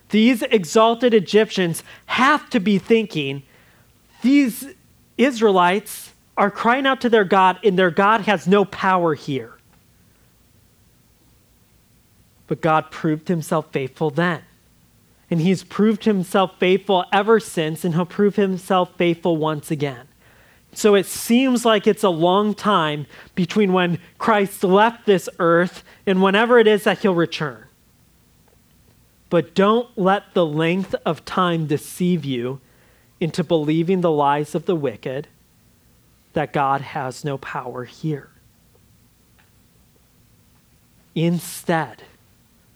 These 0.09 0.41
exalted 0.43 1.13
Egyptians 1.13 1.83
have 2.05 2.49
to 2.51 2.59
be 2.59 2.77
thinking, 2.77 3.43
these 4.21 4.65
Israelites 5.17 6.13
are 6.37 6.51
crying 6.51 6.85
out 6.85 7.01
to 7.01 7.09
their 7.09 7.23
God, 7.23 7.59
and 7.63 7.77
their 7.77 7.91
God 7.91 8.21
has 8.21 8.47
no 8.47 8.63
power 8.63 9.15
here. 9.15 9.53
But 12.47 12.61
God 12.61 12.91
proved 12.91 13.27
himself 13.27 13.71
faithful 13.71 14.09
then. 14.09 14.43
And 15.29 15.41
he's 15.41 15.63
proved 15.63 16.05
himself 16.05 16.57
faithful 16.57 17.05
ever 17.11 17.39
since, 17.39 17.83
and 17.83 17.93
he'll 17.93 18.05
prove 18.05 18.37
himself 18.37 18.91
faithful 18.97 19.37
once 19.37 19.71
again. 19.71 20.07
So 20.73 20.95
it 20.95 21.05
seems 21.05 21.65
like 21.65 21.87
it's 21.87 22.03
a 22.03 22.09
long 22.09 22.53
time 22.53 23.07
between 23.35 23.73
when 23.73 23.99
Christ 24.17 24.63
left 24.63 25.05
this 25.05 25.27
earth 25.39 25.83
and 26.05 26.21
whenever 26.21 26.59
it 26.59 26.67
is 26.67 26.83
that 26.83 26.99
he'll 26.99 27.15
return. 27.15 27.65
But 29.29 29.53
don't 29.53 29.89
let 29.97 30.33
the 30.33 30.45
length 30.45 30.95
of 31.05 31.25
time 31.25 31.67
deceive 31.67 32.23
you 32.23 32.61
into 33.19 33.43
believing 33.43 34.01
the 34.01 34.11
lies 34.11 34.55
of 34.55 34.65
the 34.65 34.75
wicked 34.75 35.27
that 36.33 36.53
God 36.53 36.81
has 36.81 37.25
no 37.25 37.37
power 37.37 37.85
here. 37.85 38.29
Instead, 41.15 42.03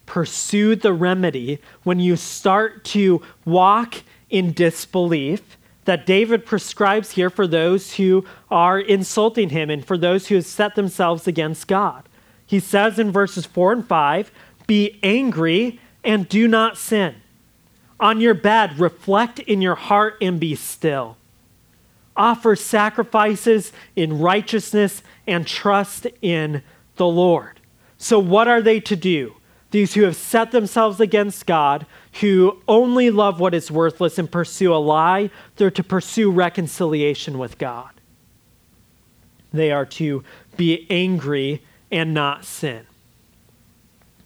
pursue 0.06 0.76
the 0.76 0.94
remedy 0.94 1.60
when 1.84 2.00
you 2.00 2.16
start 2.16 2.84
to 2.84 3.22
walk 3.46 4.04
in 4.30 4.54
disbelief 4.54 5.58
that 5.86 6.06
David 6.06 6.46
prescribes 6.46 7.12
here 7.12 7.30
for 7.30 7.48
those 7.48 7.96
who 7.96 8.26
are 8.50 8.80
insulting 8.80 9.50
him 9.50 9.70
and 9.70 9.86
for 9.86 9.98
those 9.98 10.28
who 10.28 10.36
have 10.36 10.46
set 10.46 10.76
themselves 10.76 11.28
against 11.28 11.68
God. 11.68 12.08
He 12.46 12.60
says 12.60 13.00
in 13.00 13.12
verses 13.12 13.46
4 13.46 13.74
and 13.74 13.88
5 13.88 14.32
Be 14.68 15.00
angry 15.02 15.80
and 16.04 16.28
do 16.30 16.48
not 16.48 16.78
sin. 16.78 17.16
On 18.00 18.20
your 18.20 18.34
bed, 18.34 18.80
reflect 18.80 19.40
in 19.40 19.62
your 19.62 19.76
heart 19.76 20.18
and 20.22 20.40
be 20.40 20.56
still. 20.56 21.18
Offer 22.16 22.56
sacrifices 22.56 23.72
in 23.96 24.20
righteousness 24.20 25.02
and 25.26 25.48
trust 25.48 26.08
in 26.22 26.62
the 26.96 27.08
Lord. 27.08 27.60
So, 27.98 28.20
what 28.20 28.48
are 28.48 28.62
they 28.62 28.80
to 28.82 28.96
do? 28.96 29.36
These 29.72 29.94
who 29.94 30.04
have 30.04 30.18
set 30.18 30.52
themselves 30.52 31.00
against 31.00 31.46
God, 31.46 31.86
who 32.20 32.62
only 32.68 33.10
love 33.10 33.40
what 33.40 33.54
is 33.54 33.72
worthless 33.72 34.18
and 34.18 34.30
pursue 34.30 34.74
a 34.74 34.76
lie, 34.76 35.32
they're 35.56 35.72
to 35.72 35.84
pursue 35.84 36.30
reconciliation 36.30 37.40
with 37.40 37.58
God. 37.58 37.90
They 39.54 39.72
are 39.72 39.86
to 39.86 40.24
be 40.58 40.86
angry 40.90 41.64
and 41.90 42.14
not 42.14 42.46
sin. 42.46 42.86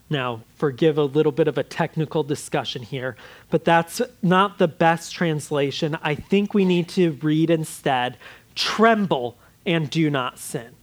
Now, 0.09 0.41
forgive 0.55 0.97
a 0.97 1.03
little 1.03 1.31
bit 1.31 1.47
of 1.47 1.57
a 1.57 1.63
technical 1.63 2.23
discussion 2.23 2.83
here, 2.83 3.15
but 3.49 3.65
that's 3.65 4.01
not 4.21 4.59
the 4.59 4.67
best 4.67 5.13
translation. 5.13 5.97
I 6.01 6.13
think 6.13 6.53
we 6.53 6.63
need 6.63 6.89
to 6.89 7.11
read 7.21 7.49
instead 7.49 8.17
tremble 8.53 9.37
and 9.65 9.89
do 9.89 10.09
not 10.09 10.37
sin. 10.37 10.75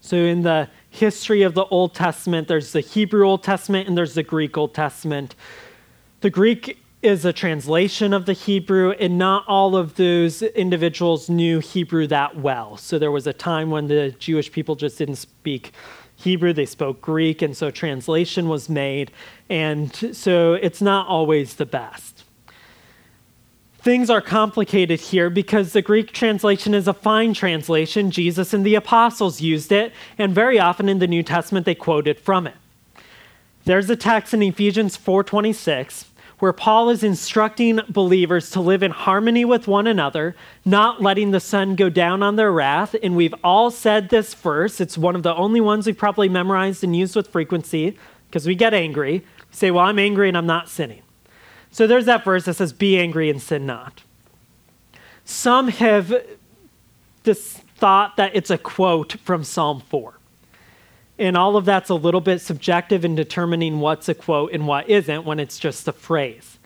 So, 0.00 0.16
in 0.16 0.42
the 0.42 0.68
history 0.90 1.42
of 1.42 1.54
the 1.54 1.64
Old 1.66 1.94
Testament, 1.94 2.48
there's 2.48 2.72
the 2.72 2.80
Hebrew 2.80 3.26
Old 3.26 3.42
Testament 3.42 3.88
and 3.88 3.96
there's 3.96 4.14
the 4.14 4.22
Greek 4.22 4.58
Old 4.58 4.74
Testament. 4.74 5.34
The 6.20 6.30
Greek 6.30 6.82
is 7.02 7.24
a 7.24 7.32
translation 7.32 8.12
of 8.12 8.26
the 8.26 8.34
Hebrew, 8.34 8.90
and 8.90 9.16
not 9.16 9.44
all 9.48 9.74
of 9.74 9.94
those 9.94 10.42
individuals 10.42 11.30
knew 11.30 11.58
Hebrew 11.60 12.06
that 12.08 12.36
well. 12.36 12.76
So, 12.76 12.98
there 12.98 13.10
was 13.10 13.26
a 13.26 13.32
time 13.32 13.70
when 13.70 13.88
the 13.88 14.14
Jewish 14.18 14.52
people 14.52 14.76
just 14.76 14.98
didn't 14.98 15.16
speak 15.16 15.72
Hebrew, 16.20 16.52
they 16.52 16.66
spoke 16.66 17.00
Greek, 17.00 17.40
and 17.40 17.56
so 17.56 17.70
translation 17.70 18.48
was 18.48 18.68
made. 18.68 19.10
And 19.48 19.94
so 20.14 20.54
it's 20.54 20.82
not 20.82 21.06
always 21.06 21.54
the 21.54 21.66
best. 21.66 22.19
Things 23.82 24.10
are 24.10 24.20
complicated 24.20 25.00
here 25.00 25.30
because 25.30 25.72
the 25.72 25.80
Greek 25.80 26.12
translation 26.12 26.74
is 26.74 26.86
a 26.86 26.92
fine 26.92 27.32
translation. 27.32 28.10
Jesus 28.10 28.52
and 28.52 28.64
the 28.64 28.74
apostles 28.74 29.40
used 29.40 29.72
it, 29.72 29.94
and 30.18 30.34
very 30.34 30.58
often 30.58 30.86
in 30.86 30.98
the 30.98 31.06
New 31.06 31.22
Testament 31.22 31.64
they 31.64 31.74
quoted 31.74 32.18
from 32.18 32.46
it. 32.46 32.54
There's 33.64 33.88
a 33.88 33.96
text 33.96 34.34
in 34.34 34.42
Ephesians 34.42 34.98
4:26 34.98 36.06
where 36.40 36.52
Paul 36.52 36.90
is 36.90 37.02
instructing 37.02 37.80
believers 37.88 38.50
to 38.50 38.60
live 38.60 38.82
in 38.82 38.90
harmony 38.90 39.44
with 39.44 39.68
one 39.68 39.86
another, 39.86 40.34
not 40.64 41.02
letting 41.02 41.30
the 41.30 41.40
sun 41.40 41.76
go 41.76 41.90
down 41.90 42.22
on 42.22 42.36
their 42.36 42.50
wrath. 42.50 42.96
And 43.02 43.14
we've 43.14 43.34
all 43.44 43.70
said 43.70 44.08
this 44.08 44.32
verse. 44.32 44.80
It's 44.80 44.96
one 44.96 45.14
of 45.14 45.22
the 45.22 45.34
only 45.34 45.60
ones 45.60 45.86
we've 45.86 45.96
probably 45.96 46.30
memorized 46.30 46.82
and 46.82 46.96
used 46.96 47.14
with 47.14 47.28
frequency 47.28 47.98
because 48.28 48.46
we 48.46 48.54
get 48.54 48.74
angry. 48.74 49.18
We 49.50 49.54
say, 49.54 49.70
Well, 49.70 49.84
I'm 49.84 49.98
angry 49.98 50.28
and 50.28 50.36
I'm 50.36 50.46
not 50.46 50.68
sinning. 50.68 51.02
So 51.70 51.86
there's 51.86 52.06
that 52.06 52.24
verse 52.24 52.44
that 52.44 52.54
says, 52.54 52.72
Be 52.72 52.98
angry 52.98 53.30
and 53.30 53.40
sin 53.40 53.66
not. 53.66 54.02
Some 55.24 55.68
have 55.68 56.24
this 57.22 57.58
thought 57.76 58.16
that 58.16 58.32
it's 58.34 58.50
a 58.50 58.58
quote 58.58 59.12
from 59.24 59.44
Psalm 59.44 59.80
4. 59.80 60.14
And 61.18 61.36
all 61.36 61.56
of 61.56 61.64
that's 61.64 61.90
a 61.90 61.94
little 61.94 62.20
bit 62.20 62.40
subjective 62.40 63.04
in 63.04 63.14
determining 63.14 63.80
what's 63.80 64.08
a 64.08 64.14
quote 64.14 64.52
and 64.52 64.66
what 64.66 64.88
isn't 64.88 65.24
when 65.24 65.38
it's 65.38 65.58
just 65.58 65.86
a 65.86 65.92
phrase. 65.92 66.58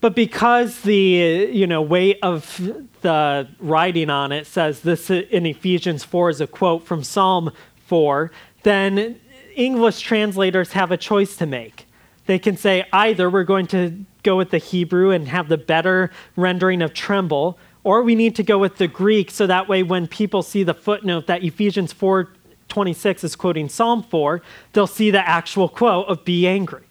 But 0.00 0.16
because 0.16 0.80
the 0.80 1.48
you 1.52 1.66
know 1.66 1.80
weight 1.80 2.18
of 2.22 2.60
the 3.02 3.48
writing 3.60 4.10
on 4.10 4.32
it 4.32 4.46
says 4.46 4.80
this 4.80 5.10
in 5.10 5.46
Ephesians 5.46 6.02
4 6.02 6.30
is 6.30 6.40
a 6.40 6.46
quote 6.46 6.84
from 6.84 7.04
Psalm 7.04 7.52
4, 7.86 8.32
then 8.64 9.20
English 9.54 10.00
translators 10.00 10.72
have 10.72 10.90
a 10.90 10.96
choice 10.96 11.36
to 11.36 11.46
make. 11.46 11.86
They 12.26 12.38
can 12.38 12.56
say 12.56 12.86
either 12.92 13.30
we're 13.30 13.44
going 13.44 13.66
to 13.68 14.04
go 14.22 14.36
with 14.36 14.50
the 14.50 14.58
Hebrew 14.58 15.10
and 15.10 15.28
have 15.28 15.48
the 15.48 15.58
better 15.58 16.10
rendering 16.36 16.82
of 16.82 16.94
tremble, 16.94 17.58
or 17.84 18.02
we 18.02 18.14
need 18.14 18.36
to 18.36 18.42
go 18.42 18.58
with 18.58 18.76
the 18.76 18.88
Greek 18.88 19.30
so 19.30 19.46
that 19.46 19.68
way 19.68 19.82
when 19.82 20.06
people 20.06 20.42
see 20.42 20.62
the 20.62 20.74
footnote 20.74 21.26
that 21.26 21.42
Ephesians 21.42 21.92
4:26 21.92 23.24
is 23.24 23.36
quoting 23.36 23.68
Psalm 23.68 24.02
4, 24.02 24.40
they'll 24.72 24.86
see 24.86 25.10
the 25.10 25.26
actual 25.28 25.68
quote 25.68 26.06
of 26.08 26.24
be 26.24 26.46
angry. 26.46 26.82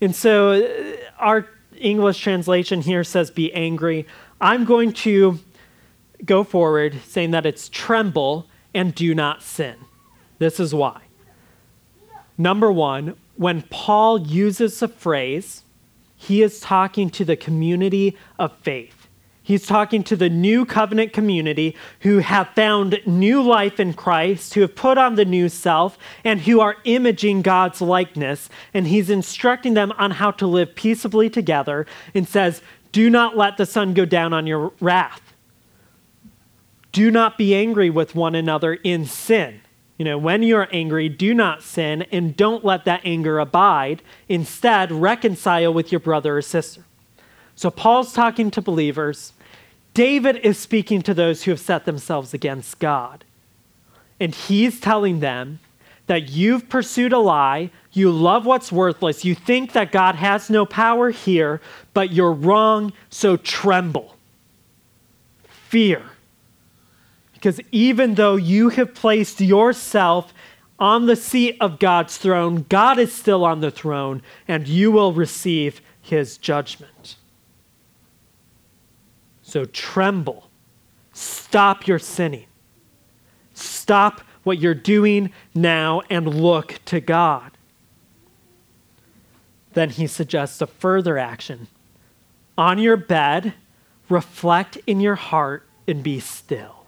And 0.00 0.14
so 0.14 0.52
uh, 0.52 0.96
our 1.18 1.48
English 1.78 2.18
translation 2.18 2.82
here 2.82 3.04
says 3.04 3.30
be 3.30 3.52
angry. 3.52 4.06
I'm 4.40 4.64
going 4.64 4.92
to 4.92 5.38
go 6.24 6.44
forward 6.44 7.00
saying 7.06 7.30
that 7.32 7.46
it's 7.46 7.68
tremble 7.68 8.46
and 8.74 8.94
do 8.94 9.14
not 9.14 9.42
sin. 9.42 9.76
This 10.38 10.58
is 10.58 10.74
why. 10.74 11.02
Number 12.36 12.72
one, 12.72 13.16
when 13.36 13.62
Paul 13.62 14.20
uses 14.20 14.80
the 14.80 14.88
phrase, 14.88 15.62
he 16.22 16.40
is 16.40 16.60
talking 16.60 17.10
to 17.10 17.24
the 17.24 17.34
community 17.34 18.16
of 18.38 18.56
faith. 18.58 19.08
He's 19.42 19.66
talking 19.66 20.04
to 20.04 20.14
the 20.14 20.30
new 20.30 20.64
covenant 20.64 21.12
community 21.12 21.76
who 22.02 22.18
have 22.18 22.50
found 22.50 23.00
new 23.04 23.42
life 23.42 23.80
in 23.80 23.92
Christ, 23.92 24.54
who 24.54 24.60
have 24.60 24.76
put 24.76 24.98
on 24.98 25.16
the 25.16 25.24
new 25.24 25.48
self, 25.48 25.98
and 26.22 26.42
who 26.42 26.60
are 26.60 26.76
imaging 26.84 27.42
God's 27.42 27.80
likeness. 27.80 28.48
And 28.72 28.86
he's 28.86 29.10
instructing 29.10 29.74
them 29.74 29.90
on 29.98 30.12
how 30.12 30.30
to 30.30 30.46
live 30.46 30.76
peaceably 30.76 31.28
together 31.28 31.86
and 32.14 32.28
says, 32.28 32.62
Do 32.92 33.10
not 33.10 33.36
let 33.36 33.56
the 33.56 33.66
sun 33.66 33.92
go 33.92 34.04
down 34.04 34.32
on 34.32 34.46
your 34.46 34.72
wrath. 34.80 35.34
Do 36.92 37.10
not 37.10 37.36
be 37.36 37.52
angry 37.52 37.90
with 37.90 38.14
one 38.14 38.36
another 38.36 38.74
in 38.74 39.06
sin. 39.06 39.61
You 40.02 40.06
know, 40.06 40.18
when 40.18 40.42
you 40.42 40.56
are 40.56 40.68
angry, 40.72 41.08
do 41.08 41.32
not 41.32 41.62
sin 41.62 42.02
and 42.10 42.36
don't 42.36 42.64
let 42.64 42.84
that 42.86 43.02
anger 43.04 43.38
abide. 43.38 44.02
Instead, 44.28 44.90
reconcile 44.90 45.72
with 45.72 45.92
your 45.92 46.00
brother 46.00 46.38
or 46.38 46.42
sister. 46.42 46.82
So 47.54 47.70
Paul's 47.70 48.12
talking 48.12 48.50
to 48.50 48.60
believers. 48.60 49.32
David 49.94 50.38
is 50.38 50.58
speaking 50.58 51.02
to 51.02 51.14
those 51.14 51.44
who 51.44 51.52
have 51.52 51.60
set 51.60 51.84
themselves 51.84 52.34
against 52.34 52.80
God. 52.80 53.24
And 54.18 54.34
he's 54.34 54.80
telling 54.80 55.20
them 55.20 55.60
that 56.08 56.30
you've 56.30 56.68
pursued 56.68 57.12
a 57.12 57.20
lie, 57.20 57.70
you 57.92 58.10
love 58.10 58.44
what's 58.44 58.72
worthless, 58.72 59.24
you 59.24 59.36
think 59.36 59.70
that 59.70 59.92
God 59.92 60.16
has 60.16 60.50
no 60.50 60.66
power 60.66 61.10
here, 61.10 61.60
but 61.94 62.12
you're 62.12 62.32
wrong, 62.32 62.92
so 63.08 63.36
tremble. 63.36 64.16
Fear. 65.46 66.02
Because 67.42 67.60
even 67.72 68.14
though 68.14 68.36
you 68.36 68.68
have 68.68 68.94
placed 68.94 69.40
yourself 69.40 70.32
on 70.78 71.06
the 71.06 71.16
seat 71.16 71.56
of 71.60 71.80
God's 71.80 72.16
throne, 72.16 72.66
God 72.68 73.00
is 73.00 73.12
still 73.12 73.44
on 73.44 73.58
the 73.58 73.72
throne, 73.72 74.22
and 74.46 74.68
you 74.68 74.92
will 74.92 75.12
receive 75.12 75.80
his 76.00 76.38
judgment. 76.38 77.16
So 79.42 79.64
tremble. 79.64 80.50
Stop 81.12 81.88
your 81.88 81.98
sinning. 81.98 82.46
Stop 83.54 84.20
what 84.44 84.60
you're 84.60 84.72
doing 84.72 85.32
now 85.52 86.02
and 86.08 86.32
look 86.32 86.78
to 86.84 87.00
God. 87.00 87.50
Then 89.72 89.90
he 89.90 90.06
suggests 90.06 90.60
a 90.60 90.68
further 90.68 91.18
action. 91.18 91.66
On 92.56 92.78
your 92.78 92.96
bed, 92.96 93.54
reflect 94.08 94.78
in 94.86 95.00
your 95.00 95.16
heart 95.16 95.66
and 95.88 96.04
be 96.04 96.20
still. 96.20 96.81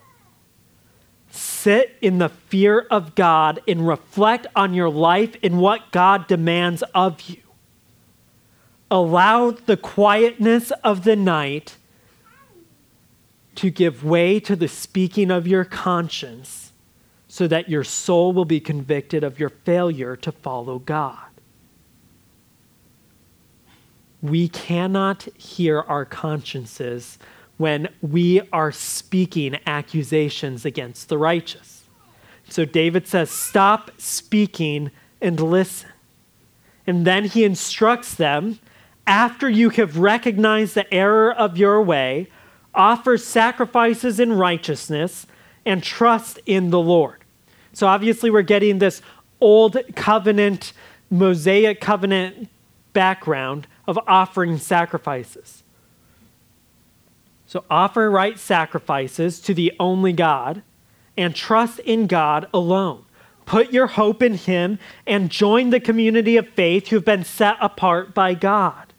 Sit 1.34 1.96
in 2.00 2.18
the 2.18 2.28
fear 2.28 2.86
of 2.92 3.16
God 3.16 3.60
and 3.66 3.88
reflect 3.88 4.46
on 4.54 4.72
your 4.72 4.88
life 4.88 5.34
and 5.42 5.58
what 5.58 5.90
God 5.90 6.28
demands 6.28 6.84
of 6.94 7.22
you. 7.22 7.42
Allow 8.88 9.50
the 9.50 9.76
quietness 9.76 10.70
of 10.84 11.02
the 11.02 11.16
night 11.16 11.76
to 13.56 13.68
give 13.68 14.04
way 14.04 14.38
to 14.38 14.54
the 14.54 14.68
speaking 14.68 15.32
of 15.32 15.48
your 15.48 15.64
conscience 15.64 16.70
so 17.26 17.48
that 17.48 17.68
your 17.68 17.82
soul 17.82 18.32
will 18.32 18.44
be 18.44 18.60
convicted 18.60 19.24
of 19.24 19.40
your 19.40 19.48
failure 19.48 20.14
to 20.14 20.30
follow 20.30 20.78
God. 20.78 21.18
We 24.22 24.48
cannot 24.48 25.24
hear 25.36 25.80
our 25.80 26.04
consciences 26.04 27.18
when 27.56 27.88
we 28.00 28.40
are 28.52 28.72
speaking 28.72 29.58
accusations 29.66 30.64
against 30.64 31.08
the 31.08 31.18
righteous. 31.18 31.84
So 32.48 32.64
David 32.64 33.06
says, 33.06 33.30
Stop 33.30 33.90
speaking 33.98 34.90
and 35.20 35.40
listen. 35.40 35.90
And 36.86 37.06
then 37.06 37.24
he 37.24 37.44
instructs 37.44 38.14
them 38.14 38.58
after 39.06 39.48
you 39.48 39.70
have 39.70 39.98
recognized 39.98 40.74
the 40.74 40.92
error 40.92 41.32
of 41.32 41.56
your 41.56 41.82
way, 41.82 42.28
offer 42.74 43.16
sacrifices 43.16 44.20
in 44.20 44.32
righteousness, 44.32 45.26
and 45.64 45.82
trust 45.82 46.38
in 46.46 46.70
the 46.70 46.80
Lord. 46.80 47.24
So 47.72 47.86
obviously, 47.86 48.30
we're 48.30 48.42
getting 48.42 48.78
this 48.78 49.02
old 49.40 49.76
covenant, 49.96 50.72
Mosaic 51.10 51.80
covenant 51.80 52.48
background 52.92 53.66
of 53.86 53.98
offering 54.06 54.58
sacrifices. 54.58 55.63
So 57.54 57.64
offer 57.70 58.10
right 58.10 58.36
sacrifices 58.36 59.38
to 59.42 59.54
the 59.54 59.72
only 59.78 60.12
God 60.12 60.62
and 61.16 61.36
trust 61.36 61.78
in 61.78 62.08
God 62.08 62.48
alone. 62.52 63.04
Put 63.46 63.72
your 63.72 63.86
hope 63.86 64.24
in 64.24 64.34
Him 64.34 64.80
and 65.06 65.30
join 65.30 65.70
the 65.70 65.78
community 65.78 66.36
of 66.36 66.48
faith 66.48 66.88
who 66.88 66.96
have 66.96 67.04
been 67.04 67.22
set 67.22 67.54
apart 67.60 68.12
by 68.12 68.34
God. 68.34 68.92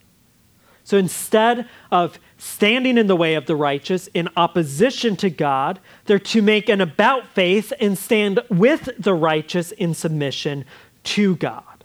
So 0.85 0.97
instead 0.97 1.67
of 1.91 2.17
standing 2.37 2.97
in 2.97 3.07
the 3.07 3.15
way 3.17 3.35
of 3.35 3.45
the 3.45 3.57
righteous 3.57 4.07
in 4.13 4.29
opposition 4.37 5.17
to 5.17 5.29
God, 5.29 5.81
they're 6.05 6.17
to 6.19 6.41
make 6.41 6.69
an 6.69 6.79
about 6.79 7.27
face 7.27 7.73
and 7.73 7.97
stand 7.97 8.39
with 8.49 8.87
the 8.97 9.13
righteous 9.13 9.73
in 9.73 9.93
submission 9.93 10.63
to 11.03 11.35
God. 11.35 11.75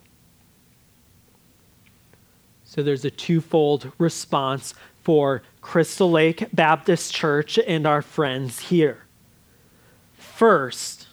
So 2.62 2.85
there's 2.85 3.04
a 3.04 3.11
twofold 3.11 3.90
response 3.98 4.74
for 5.03 5.43
Crystal 5.61 6.11
Lake 6.11 6.47
Baptist 6.53 7.15
Church 7.15 7.59
and 7.59 7.87
our 7.87 8.03
friends 8.03 8.59
here. 8.61 9.05
First, 10.15 11.09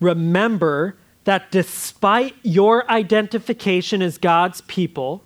remember 0.00 0.96
that 1.24 1.50
despite 1.50 2.34
your 2.42 2.90
identification 2.90 4.02
as 4.02 4.18
God's 4.18 4.60
people, 4.62 5.22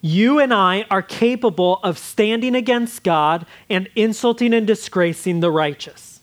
you 0.00 0.38
and 0.38 0.52
I 0.52 0.86
are 0.90 1.02
capable 1.02 1.80
of 1.82 1.98
standing 1.98 2.54
against 2.54 3.02
God 3.02 3.46
and 3.70 3.88
insulting 3.94 4.52
and 4.52 4.66
disgracing 4.66 5.40
the 5.40 5.50
righteous. 5.50 6.13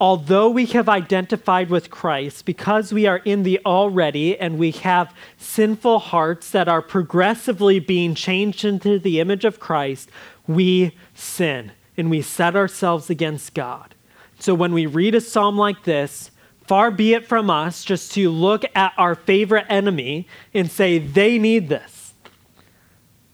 Although 0.00 0.50
we 0.50 0.66
have 0.66 0.88
identified 0.88 1.70
with 1.70 1.90
Christ, 1.90 2.44
because 2.44 2.92
we 2.92 3.06
are 3.06 3.18
in 3.18 3.42
the 3.42 3.60
already 3.64 4.38
and 4.38 4.58
we 4.58 4.72
have 4.72 5.14
sinful 5.38 6.00
hearts 6.00 6.50
that 6.50 6.68
are 6.68 6.82
progressively 6.82 7.78
being 7.78 8.14
changed 8.14 8.64
into 8.64 8.98
the 8.98 9.20
image 9.20 9.44
of 9.44 9.60
Christ, 9.60 10.10
we 10.46 10.96
sin 11.14 11.72
and 11.96 12.10
we 12.10 12.22
set 12.22 12.56
ourselves 12.56 13.08
against 13.08 13.54
God. 13.54 13.94
So 14.40 14.54
when 14.54 14.74
we 14.74 14.86
read 14.86 15.14
a 15.14 15.20
psalm 15.20 15.56
like 15.56 15.84
this, 15.84 16.32
Far 16.66 16.90
be 16.90 17.12
it 17.12 17.26
from 17.26 17.50
us 17.50 17.84
just 17.84 18.12
to 18.12 18.30
look 18.30 18.64
at 18.74 18.94
our 18.96 19.14
favorite 19.14 19.66
enemy 19.68 20.26
and 20.54 20.70
say, 20.70 20.98
they 20.98 21.38
need 21.38 21.68
this. 21.68 22.14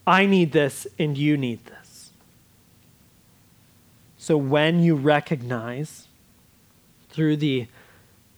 I 0.06 0.26
need 0.26 0.50
this, 0.50 0.88
and 0.98 1.16
you 1.16 1.36
need 1.36 1.64
this. 1.66 2.10
So 4.18 4.36
when 4.36 4.82
you 4.82 4.96
recognize 4.96 6.08
through 7.10 7.36
the 7.36 7.66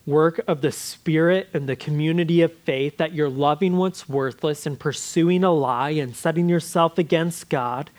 work 0.05 0.41
of 0.49 0.61
the 0.61 0.73
Spirit 0.73 1.49
and 1.55 1.69
the 1.69 1.77
community 1.77 2.43
of 2.43 2.53
faith 2.53 2.97
that 2.97 3.13
you're 3.13 3.29
loving 3.29 3.77
what's 3.77 4.09
worthless 4.09 4.67
and 4.67 4.79
pursuing 4.79 5.45
a 5.45 5.53
lie 5.53 5.91
and 5.91 6.17
setting 6.17 6.49
yourself 6.49 6.99
against 6.99 7.49
God, 7.49 7.91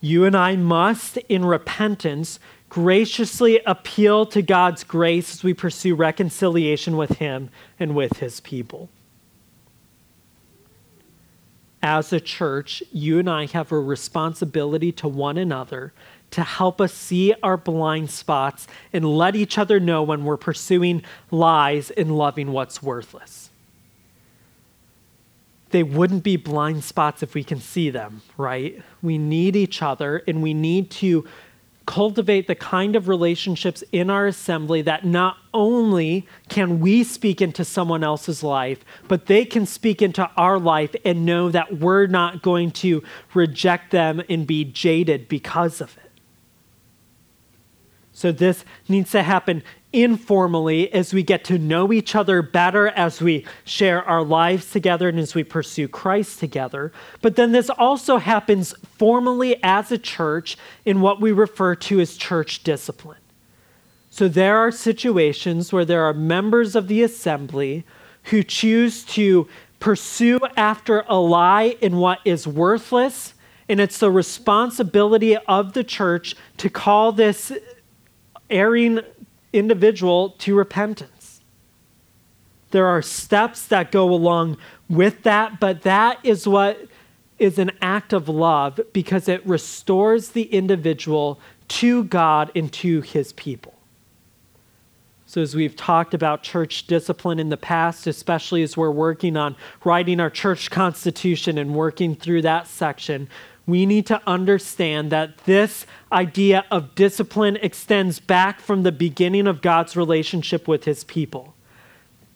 you 0.00 0.24
and 0.26 0.36
I 0.36 0.56
must, 0.56 1.16
in 1.16 1.44
repentance, 1.44 2.38
graciously 2.68 3.60
appeal 3.64 4.26
to 4.26 4.42
God's 4.42 4.84
grace 4.84 5.32
as 5.32 5.42
we 5.42 5.54
pursue 5.54 5.94
reconciliation 5.94 6.96
with 6.96 7.18
Him 7.18 7.48
and 7.78 7.94
with 7.94 8.18
His 8.18 8.40
people. 8.40 8.90
As 11.82 12.12
a 12.12 12.20
church, 12.20 12.82
you 12.92 13.18
and 13.18 13.30
I 13.30 13.46
have 13.46 13.70
a 13.70 13.78
responsibility 13.78 14.90
to 14.92 15.08
one 15.08 15.38
another 15.38 15.92
to 16.34 16.42
help 16.42 16.80
us 16.80 16.92
see 16.92 17.32
our 17.42 17.56
blind 17.56 18.10
spots 18.10 18.66
and 18.92 19.04
let 19.04 19.36
each 19.36 19.56
other 19.56 19.78
know 19.78 20.02
when 20.02 20.24
we're 20.24 20.36
pursuing 20.36 21.02
lies 21.30 21.90
and 21.92 22.16
loving 22.16 22.50
what's 22.52 22.82
worthless. 22.82 23.50
they 25.70 25.82
wouldn't 25.82 26.22
be 26.22 26.36
blind 26.36 26.84
spots 26.84 27.20
if 27.20 27.34
we 27.34 27.42
can 27.42 27.60
see 27.60 27.90
them, 27.90 28.22
right? 28.36 28.80
We 29.02 29.18
need 29.18 29.56
each 29.56 29.82
other 29.82 30.22
and 30.28 30.40
we 30.40 30.54
need 30.54 30.88
to 31.02 31.26
cultivate 31.84 32.46
the 32.46 32.54
kind 32.54 32.94
of 32.94 33.08
relationships 33.08 33.82
in 33.90 34.08
our 34.08 34.28
assembly 34.28 34.82
that 34.82 35.04
not 35.04 35.36
only 35.52 36.28
can 36.48 36.78
we 36.78 37.02
speak 37.02 37.42
into 37.42 37.64
someone 37.64 38.04
else's 38.04 38.44
life, 38.44 38.84
but 39.08 39.26
they 39.26 39.44
can 39.44 39.66
speak 39.66 40.00
into 40.00 40.30
our 40.36 40.60
life 40.60 40.94
and 41.04 41.26
know 41.26 41.50
that 41.50 41.78
we're 41.78 42.06
not 42.06 42.40
going 42.40 42.70
to 42.70 43.02
reject 43.34 43.90
them 43.90 44.22
and 44.28 44.46
be 44.46 44.64
jaded 44.64 45.28
because 45.28 45.80
of 45.80 45.96
it. 45.98 46.03
So, 48.14 48.30
this 48.30 48.64
needs 48.88 49.10
to 49.10 49.24
happen 49.24 49.64
informally 49.92 50.92
as 50.92 51.12
we 51.12 51.22
get 51.22 51.44
to 51.44 51.58
know 51.58 51.92
each 51.92 52.14
other 52.14 52.42
better, 52.42 52.88
as 52.88 53.20
we 53.20 53.44
share 53.64 54.04
our 54.04 54.22
lives 54.22 54.70
together, 54.70 55.08
and 55.08 55.18
as 55.18 55.34
we 55.34 55.42
pursue 55.42 55.88
Christ 55.88 56.38
together. 56.38 56.92
But 57.22 57.34
then 57.34 57.50
this 57.50 57.70
also 57.70 58.18
happens 58.18 58.72
formally 58.96 59.56
as 59.64 59.90
a 59.90 59.98
church 59.98 60.56
in 60.84 61.00
what 61.00 61.20
we 61.20 61.32
refer 61.32 61.74
to 61.74 62.00
as 62.00 62.16
church 62.16 62.62
discipline. 62.62 63.18
So, 64.10 64.28
there 64.28 64.58
are 64.58 64.70
situations 64.70 65.72
where 65.72 65.84
there 65.84 66.04
are 66.04 66.14
members 66.14 66.76
of 66.76 66.86
the 66.86 67.02
assembly 67.02 67.84
who 68.24 68.44
choose 68.44 69.04
to 69.04 69.48
pursue 69.80 70.38
after 70.56 71.04
a 71.08 71.18
lie 71.18 71.76
in 71.80 71.96
what 71.96 72.20
is 72.24 72.46
worthless. 72.46 73.34
And 73.68 73.80
it's 73.80 73.98
the 73.98 74.10
responsibility 74.10 75.36
of 75.36 75.72
the 75.72 75.82
church 75.82 76.36
to 76.58 76.70
call 76.70 77.12
this 77.12 77.52
erring 78.54 79.00
individual 79.52 80.30
to 80.30 80.54
repentance. 80.54 81.42
There 82.70 82.86
are 82.86 83.02
steps 83.02 83.66
that 83.66 83.92
go 83.92 84.10
along 84.10 84.56
with 84.88 85.22
that, 85.24 85.60
but 85.60 85.82
that 85.82 86.18
is 86.24 86.48
what 86.48 86.88
is 87.38 87.58
an 87.58 87.72
act 87.82 88.12
of 88.12 88.28
love 88.28 88.80
because 88.92 89.28
it 89.28 89.46
restores 89.46 90.30
the 90.30 90.44
individual 90.44 91.38
to 91.68 92.04
God 92.04 92.50
and 92.54 92.72
to 92.72 93.00
his 93.00 93.32
people. 93.32 93.74
So, 95.26 95.40
as 95.40 95.54
we've 95.54 95.74
talked 95.74 96.14
about 96.14 96.44
church 96.44 96.86
discipline 96.86 97.40
in 97.40 97.48
the 97.48 97.56
past, 97.56 98.06
especially 98.06 98.62
as 98.62 98.76
we're 98.76 98.90
working 98.90 99.36
on 99.36 99.56
writing 99.84 100.20
our 100.20 100.30
church 100.30 100.70
constitution 100.70 101.58
and 101.58 101.74
working 101.74 102.14
through 102.14 102.42
that 102.42 102.68
section, 102.68 103.28
we 103.66 103.86
need 103.86 104.06
to 104.06 104.20
understand 104.26 105.10
that 105.10 105.38
this 105.38 105.86
idea 106.12 106.64
of 106.70 106.94
discipline 106.94 107.56
extends 107.56 108.20
back 108.20 108.60
from 108.60 108.82
the 108.82 108.92
beginning 108.92 109.46
of 109.46 109.62
God's 109.62 109.96
relationship 109.96 110.68
with 110.68 110.84
his 110.84 111.04
people. 111.04 111.54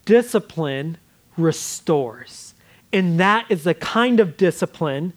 Discipline 0.04 0.96
restores. 1.36 2.54
And 2.92 3.20
that 3.20 3.46
is 3.50 3.64
the 3.64 3.74
kind 3.74 4.20
of 4.20 4.38
discipline, 4.38 5.12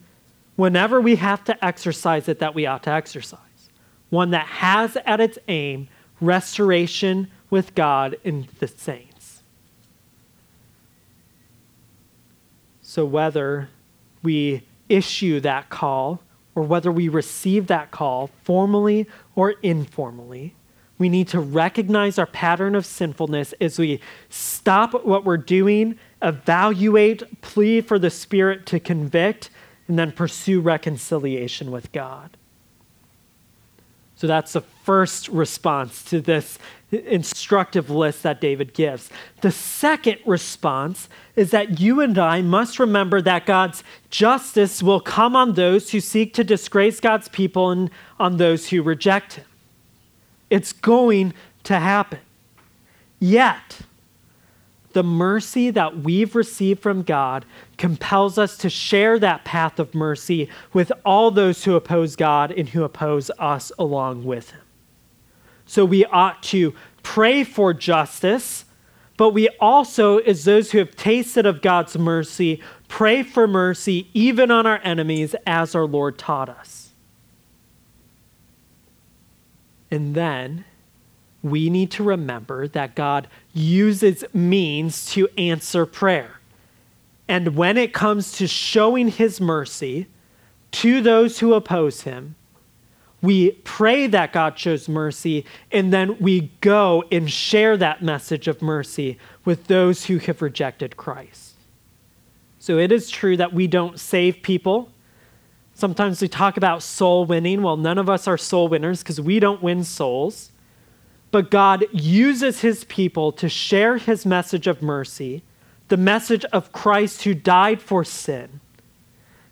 whenever 0.56 1.00
we 1.00 1.16
have 1.16 1.44
to 1.44 1.64
exercise 1.64 2.28
it, 2.28 2.38
that 2.40 2.54
we 2.54 2.66
ought 2.66 2.82
to 2.82 2.90
exercise. 2.90 3.38
One 4.10 4.30
that 4.32 4.46
has 4.46 4.98
at 5.06 5.20
its 5.20 5.38
aim 5.48 5.88
restoration 6.20 7.30
with 7.48 7.74
God 7.74 8.16
and 8.24 8.46
the 8.58 8.68
saints. 8.68 9.42
So 12.82 13.06
whether 13.06 13.70
we 14.22 14.62
issue 14.88 15.40
that 15.40 15.70
call 15.70 16.20
or 16.54 16.62
whether 16.62 16.92
we 16.92 17.08
receive 17.08 17.66
that 17.68 17.90
call 17.90 18.30
formally 18.44 19.06
or 19.34 19.54
informally, 19.62 20.54
we 20.98 21.08
need 21.08 21.28
to 21.28 21.40
recognize 21.40 22.18
our 22.18 22.26
pattern 22.26 22.74
of 22.74 22.86
sinfulness 22.86 23.54
as 23.60 23.78
we 23.78 24.00
stop 24.28 25.04
what 25.04 25.24
we're 25.24 25.36
doing, 25.36 25.98
evaluate, 26.20 27.40
plead 27.40 27.86
for 27.86 27.98
the 27.98 28.10
Spirit 28.10 28.66
to 28.66 28.78
convict, 28.78 29.50
and 29.88 29.98
then 29.98 30.12
pursue 30.12 30.60
reconciliation 30.60 31.70
with 31.70 31.90
God. 31.92 32.36
So 34.14 34.28
that's 34.28 34.52
the 34.52 34.60
first 34.60 35.26
response 35.28 36.04
to 36.04 36.20
this 36.20 36.58
instructive 36.92 37.88
list 37.88 38.22
that 38.22 38.40
David 38.40 38.74
gives. 38.74 39.10
The 39.40 39.50
second 39.50 40.18
response 40.26 41.08
is 41.36 41.50
that 41.50 41.80
you 41.80 42.00
and 42.00 42.18
I 42.18 42.42
must 42.42 42.78
remember 42.78 43.22
that 43.22 43.46
God's 43.46 43.82
justice 44.10 44.82
will 44.82 45.00
come 45.00 45.34
on 45.34 45.54
those 45.54 45.90
who 45.90 46.00
seek 46.00 46.34
to 46.34 46.44
disgrace 46.44 47.00
God's 47.00 47.28
people 47.28 47.70
and 47.70 47.90
on 48.20 48.36
those 48.36 48.68
who 48.68 48.82
reject 48.82 49.34
Him. 49.34 49.44
It's 50.50 50.72
going 50.72 51.32
to 51.64 51.78
happen. 51.78 52.20
Yet, 53.18 53.80
the 54.92 55.02
mercy 55.02 55.70
that 55.70 55.98
we've 56.00 56.34
received 56.34 56.80
from 56.80 57.02
God 57.02 57.46
compels 57.78 58.36
us 58.36 58.58
to 58.58 58.68
share 58.68 59.18
that 59.18 59.44
path 59.44 59.78
of 59.78 59.94
mercy 59.94 60.50
with 60.74 60.92
all 61.06 61.30
those 61.30 61.64
who 61.64 61.74
oppose 61.74 62.16
God 62.16 62.50
and 62.50 62.68
who 62.68 62.84
oppose 62.84 63.30
us 63.38 63.72
along 63.78 64.24
with 64.24 64.50
Him. 64.50 64.60
So 65.72 65.86
we 65.86 66.04
ought 66.04 66.42
to 66.42 66.74
pray 67.02 67.44
for 67.44 67.72
justice, 67.72 68.66
but 69.16 69.30
we 69.30 69.48
also, 69.58 70.18
as 70.18 70.44
those 70.44 70.70
who 70.70 70.76
have 70.76 70.94
tasted 70.96 71.46
of 71.46 71.62
God's 71.62 71.96
mercy, 71.96 72.60
pray 72.88 73.22
for 73.22 73.48
mercy 73.48 74.06
even 74.12 74.50
on 74.50 74.66
our 74.66 74.80
enemies, 74.84 75.34
as 75.46 75.74
our 75.74 75.86
Lord 75.86 76.18
taught 76.18 76.50
us. 76.50 76.90
And 79.90 80.14
then 80.14 80.66
we 81.42 81.70
need 81.70 81.90
to 81.92 82.02
remember 82.02 82.68
that 82.68 82.94
God 82.94 83.26
uses 83.54 84.24
means 84.34 85.06
to 85.12 85.26
answer 85.38 85.86
prayer. 85.86 86.40
And 87.26 87.56
when 87.56 87.78
it 87.78 87.94
comes 87.94 88.32
to 88.32 88.46
showing 88.46 89.08
his 89.08 89.40
mercy 89.40 90.06
to 90.72 91.00
those 91.00 91.38
who 91.38 91.54
oppose 91.54 92.02
him, 92.02 92.34
we 93.22 93.52
pray 93.52 94.08
that 94.08 94.32
God 94.32 94.58
shows 94.58 94.88
mercy, 94.88 95.46
and 95.70 95.92
then 95.92 96.18
we 96.18 96.50
go 96.60 97.04
and 97.12 97.30
share 97.30 97.76
that 97.76 98.02
message 98.02 98.48
of 98.48 98.60
mercy 98.60 99.16
with 99.44 99.68
those 99.68 100.06
who 100.06 100.18
have 100.18 100.42
rejected 100.42 100.96
Christ. 100.96 101.54
So 102.58 102.78
it 102.78 102.90
is 102.90 103.10
true 103.10 103.36
that 103.36 103.52
we 103.52 103.68
don't 103.68 103.98
save 103.98 104.42
people. 104.42 104.90
Sometimes 105.74 106.20
we 106.20 106.28
talk 106.28 106.56
about 106.56 106.82
soul 106.82 107.24
winning. 107.24 107.62
Well, 107.62 107.76
none 107.76 107.98
of 107.98 108.10
us 108.10 108.26
are 108.26 108.38
soul 108.38 108.68
winners 108.68 109.02
because 109.02 109.20
we 109.20 109.38
don't 109.38 109.62
win 109.62 109.84
souls. 109.84 110.50
But 111.30 111.50
God 111.50 111.86
uses 111.92 112.60
his 112.60 112.84
people 112.84 113.32
to 113.32 113.48
share 113.48 113.98
his 113.98 114.26
message 114.26 114.66
of 114.66 114.82
mercy, 114.82 115.42
the 115.88 115.96
message 115.96 116.44
of 116.46 116.72
Christ 116.72 117.22
who 117.22 117.34
died 117.34 117.80
for 117.80 118.04
sin 118.04 118.60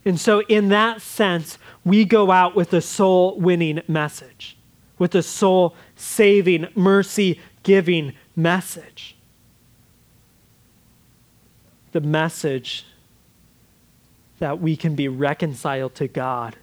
and 0.04 0.18
so, 0.18 0.40
in 0.42 0.70
that 0.70 1.02
sense, 1.02 1.58
we 1.84 2.04
go 2.04 2.30
out 2.30 2.54
with 2.54 2.72
a 2.72 2.80
soul 2.80 3.38
winning 3.38 3.82
message, 3.88 4.56
with 4.98 5.14
a 5.14 5.22
soul 5.22 5.74
saving, 5.96 6.68
mercy 6.74 7.40
giving 7.62 8.14
message. 8.36 9.16
The 11.92 12.00
message 12.00 12.84
that 14.38 14.60
we 14.60 14.76
can 14.76 14.94
be 14.94 15.08
reconciled 15.08 15.94
to 15.96 16.08
God, 16.08 16.56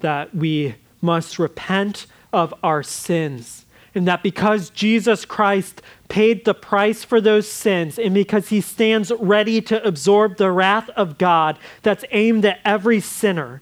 that 0.00 0.34
we 0.34 0.76
must 1.00 1.38
repent 1.38 2.06
of 2.32 2.52
our 2.62 2.82
sins 2.82 3.66
and 3.94 4.06
that 4.08 4.22
because 4.22 4.70
Jesus 4.70 5.24
Christ 5.24 5.82
paid 6.08 6.44
the 6.44 6.54
price 6.54 7.04
for 7.04 7.20
those 7.20 7.48
sins, 7.48 7.98
and 7.98 8.14
because 8.14 8.48
he 8.48 8.60
stands 8.60 9.12
ready 9.18 9.60
to 9.62 9.86
absorb 9.86 10.36
the 10.36 10.50
wrath 10.50 10.88
of 10.90 11.18
God 11.18 11.58
that's 11.82 12.04
aimed 12.10 12.44
at 12.44 12.60
every 12.64 13.00
sinner, 13.00 13.60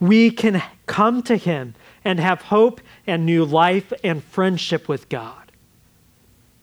we 0.00 0.30
can 0.30 0.62
come 0.86 1.22
to 1.22 1.36
him 1.36 1.74
and 2.04 2.20
have 2.20 2.42
hope 2.42 2.80
and 3.06 3.26
new 3.26 3.44
life 3.44 3.92
and 4.04 4.22
friendship 4.22 4.88
with 4.88 5.08
God. 5.08 5.52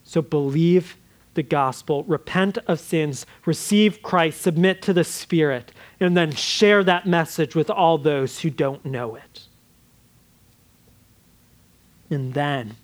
So 0.04 0.22
believe 0.22 0.98
the 1.34 1.44
gospel, 1.44 2.04
repent 2.06 2.58
of 2.66 2.80
sins, 2.80 3.26
receive 3.46 4.02
Christ, 4.02 4.42
submit 4.42 4.82
to 4.84 4.94
the 4.94 5.04
Spirit, 5.04 5.72
and 6.00 6.16
then 6.16 6.32
share 6.32 6.84
that 6.84 7.06
message 7.06 7.56
with 7.56 7.70
all 7.70 7.98
those 7.98 8.40
who 8.40 8.50
don't 8.50 8.86
know 8.86 9.16
it. 9.16 9.42
And 12.10 12.34
then, 12.34 12.78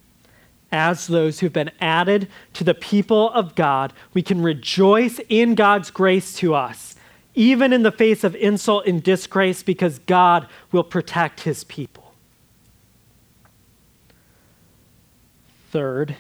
as 0.72 1.08
those 1.08 1.40
who've 1.40 1.54
been 1.54 1.72
added 1.80 2.28
to 2.54 2.64
the 2.64 2.74
people 2.74 3.32
of 3.32 3.56
God, 3.56 3.94
we 4.14 4.22
can 4.22 4.42
rejoice 4.42 5.20
in 5.30 5.56
God's 5.56 5.92
grace 5.92 6.34
to 6.38 6.56
us, 6.56 6.91
even 7.34 7.72
in 7.74 7.84
the 7.84 7.92
face 7.92 8.24
of 8.24 8.36
insult 8.36 8.86
and 8.86 9.02
disgrace, 9.02 9.64
because 9.64 10.00
God 10.00 10.48
will 10.72 10.84
protect 10.84 11.42
his 11.42 11.64
people. 11.64 12.14
Third, 15.72 16.18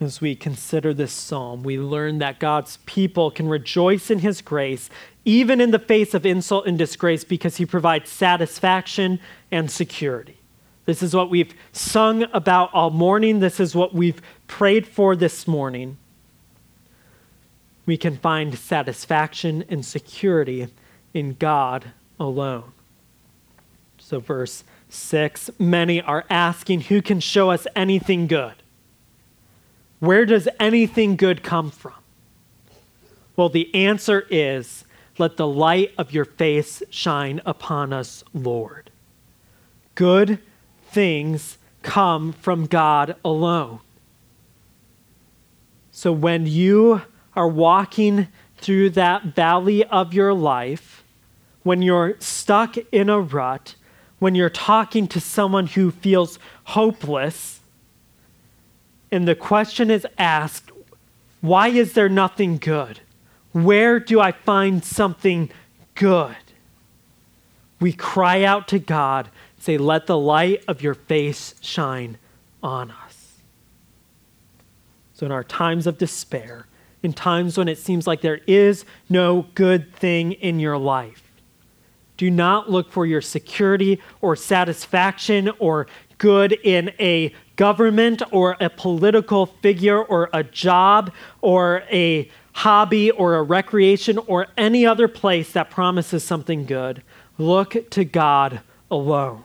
as 0.00 0.22
we 0.22 0.34
consider 0.34 0.94
this 0.94 1.12
psalm, 1.12 1.62
we 1.62 1.78
learn 1.78 2.18
that 2.18 2.40
God's 2.40 2.78
people 2.86 3.30
can 3.30 3.48
rejoice 3.48 4.10
in 4.10 4.20
his 4.20 4.40
grace, 4.40 4.88
even 5.26 5.60
in 5.60 5.70
the 5.70 5.78
face 5.78 6.14
of 6.14 6.24
insult 6.24 6.66
and 6.66 6.78
disgrace, 6.78 7.22
because 7.22 7.58
he 7.58 7.66
provides 7.66 8.08
satisfaction 8.08 9.20
and 9.50 9.70
security. 9.70 10.38
This 10.86 11.02
is 11.02 11.14
what 11.14 11.28
we've 11.28 11.54
sung 11.72 12.24
about 12.32 12.70
all 12.72 12.88
morning. 12.88 13.40
This 13.40 13.60
is 13.60 13.74
what 13.74 13.94
we've 13.94 14.22
prayed 14.46 14.88
for 14.88 15.14
this 15.14 15.46
morning. 15.46 15.98
We 17.90 17.96
can 17.96 18.16
find 18.16 18.56
satisfaction 18.56 19.64
and 19.68 19.84
security 19.84 20.68
in 21.12 21.34
God 21.40 21.90
alone. 22.20 22.70
So, 23.98 24.20
verse 24.20 24.62
6 24.90 25.50
many 25.58 26.00
are 26.00 26.24
asking, 26.30 26.82
Who 26.82 27.02
can 27.02 27.18
show 27.18 27.50
us 27.50 27.66
anything 27.74 28.28
good? 28.28 28.54
Where 29.98 30.24
does 30.24 30.46
anything 30.60 31.16
good 31.16 31.42
come 31.42 31.72
from? 31.72 31.96
Well, 33.34 33.48
the 33.48 33.74
answer 33.74 34.24
is, 34.30 34.84
Let 35.18 35.36
the 35.36 35.48
light 35.48 35.92
of 35.98 36.12
your 36.12 36.26
face 36.26 36.84
shine 36.90 37.40
upon 37.44 37.92
us, 37.92 38.22
Lord. 38.32 38.92
Good 39.96 40.38
things 40.92 41.58
come 41.82 42.34
from 42.34 42.66
God 42.66 43.16
alone. 43.24 43.80
So 45.90 46.12
when 46.12 46.46
you 46.46 47.02
are 47.34 47.48
walking 47.48 48.28
through 48.58 48.90
that 48.90 49.24
valley 49.24 49.84
of 49.84 50.12
your 50.12 50.34
life, 50.34 51.02
when 51.62 51.82
you're 51.82 52.16
stuck 52.20 52.76
in 52.92 53.08
a 53.08 53.20
rut, 53.20 53.74
when 54.18 54.34
you're 54.34 54.50
talking 54.50 55.06
to 55.08 55.20
someone 55.20 55.66
who 55.66 55.90
feels 55.90 56.38
hopeless, 56.64 57.60
and 59.10 59.26
the 59.26 59.34
question 59.34 59.90
is 59.90 60.06
asked, 60.18 60.70
why 61.40 61.68
is 61.68 61.94
there 61.94 62.08
nothing 62.08 62.58
good? 62.58 63.00
Where 63.52 63.98
do 63.98 64.20
I 64.20 64.32
find 64.32 64.84
something 64.84 65.50
good? 65.94 66.36
We 67.80 67.92
cry 67.92 68.44
out 68.44 68.68
to 68.68 68.78
God, 68.78 69.30
say, 69.58 69.78
Let 69.78 70.06
the 70.06 70.18
light 70.18 70.62
of 70.68 70.82
your 70.82 70.94
face 70.94 71.54
shine 71.60 72.18
on 72.62 72.90
us. 72.90 73.38
So, 75.14 75.26
in 75.26 75.32
our 75.32 75.44
times 75.44 75.86
of 75.86 75.98
despair, 75.98 76.66
in 77.02 77.12
times 77.12 77.56
when 77.56 77.68
it 77.68 77.78
seems 77.78 78.06
like 78.06 78.20
there 78.20 78.40
is 78.46 78.84
no 79.08 79.46
good 79.54 79.94
thing 79.94 80.32
in 80.32 80.60
your 80.60 80.78
life, 80.78 81.22
do 82.16 82.30
not 82.30 82.70
look 82.70 82.90
for 82.90 83.06
your 83.06 83.22
security 83.22 83.98
or 84.20 84.36
satisfaction 84.36 85.50
or 85.58 85.86
good 86.18 86.52
in 86.52 86.92
a 87.00 87.34
government 87.56 88.22
or 88.30 88.56
a 88.60 88.68
political 88.68 89.46
figure 89.46 90.02
or 90.02 90.28
a 90.34 90.44
job 90.44 91.10
or 91.40 91.82
a 91.90 92.30
hobby 92.52 93.10
or 93.10 93.36
a 93.36 93.42
recreation 93.42 94.18
or 94.26 94.46
any 94.58 94.84
other 94.84 95.08
place 95.08 95.52
that 95.52 95.70
promises 95.70 96.22
something 96.22 96.66
good. 96.66 97.02
Look 97.38 97.90
to 97.90 98.04
God 98.04 98.60
alone. 98.90 99.44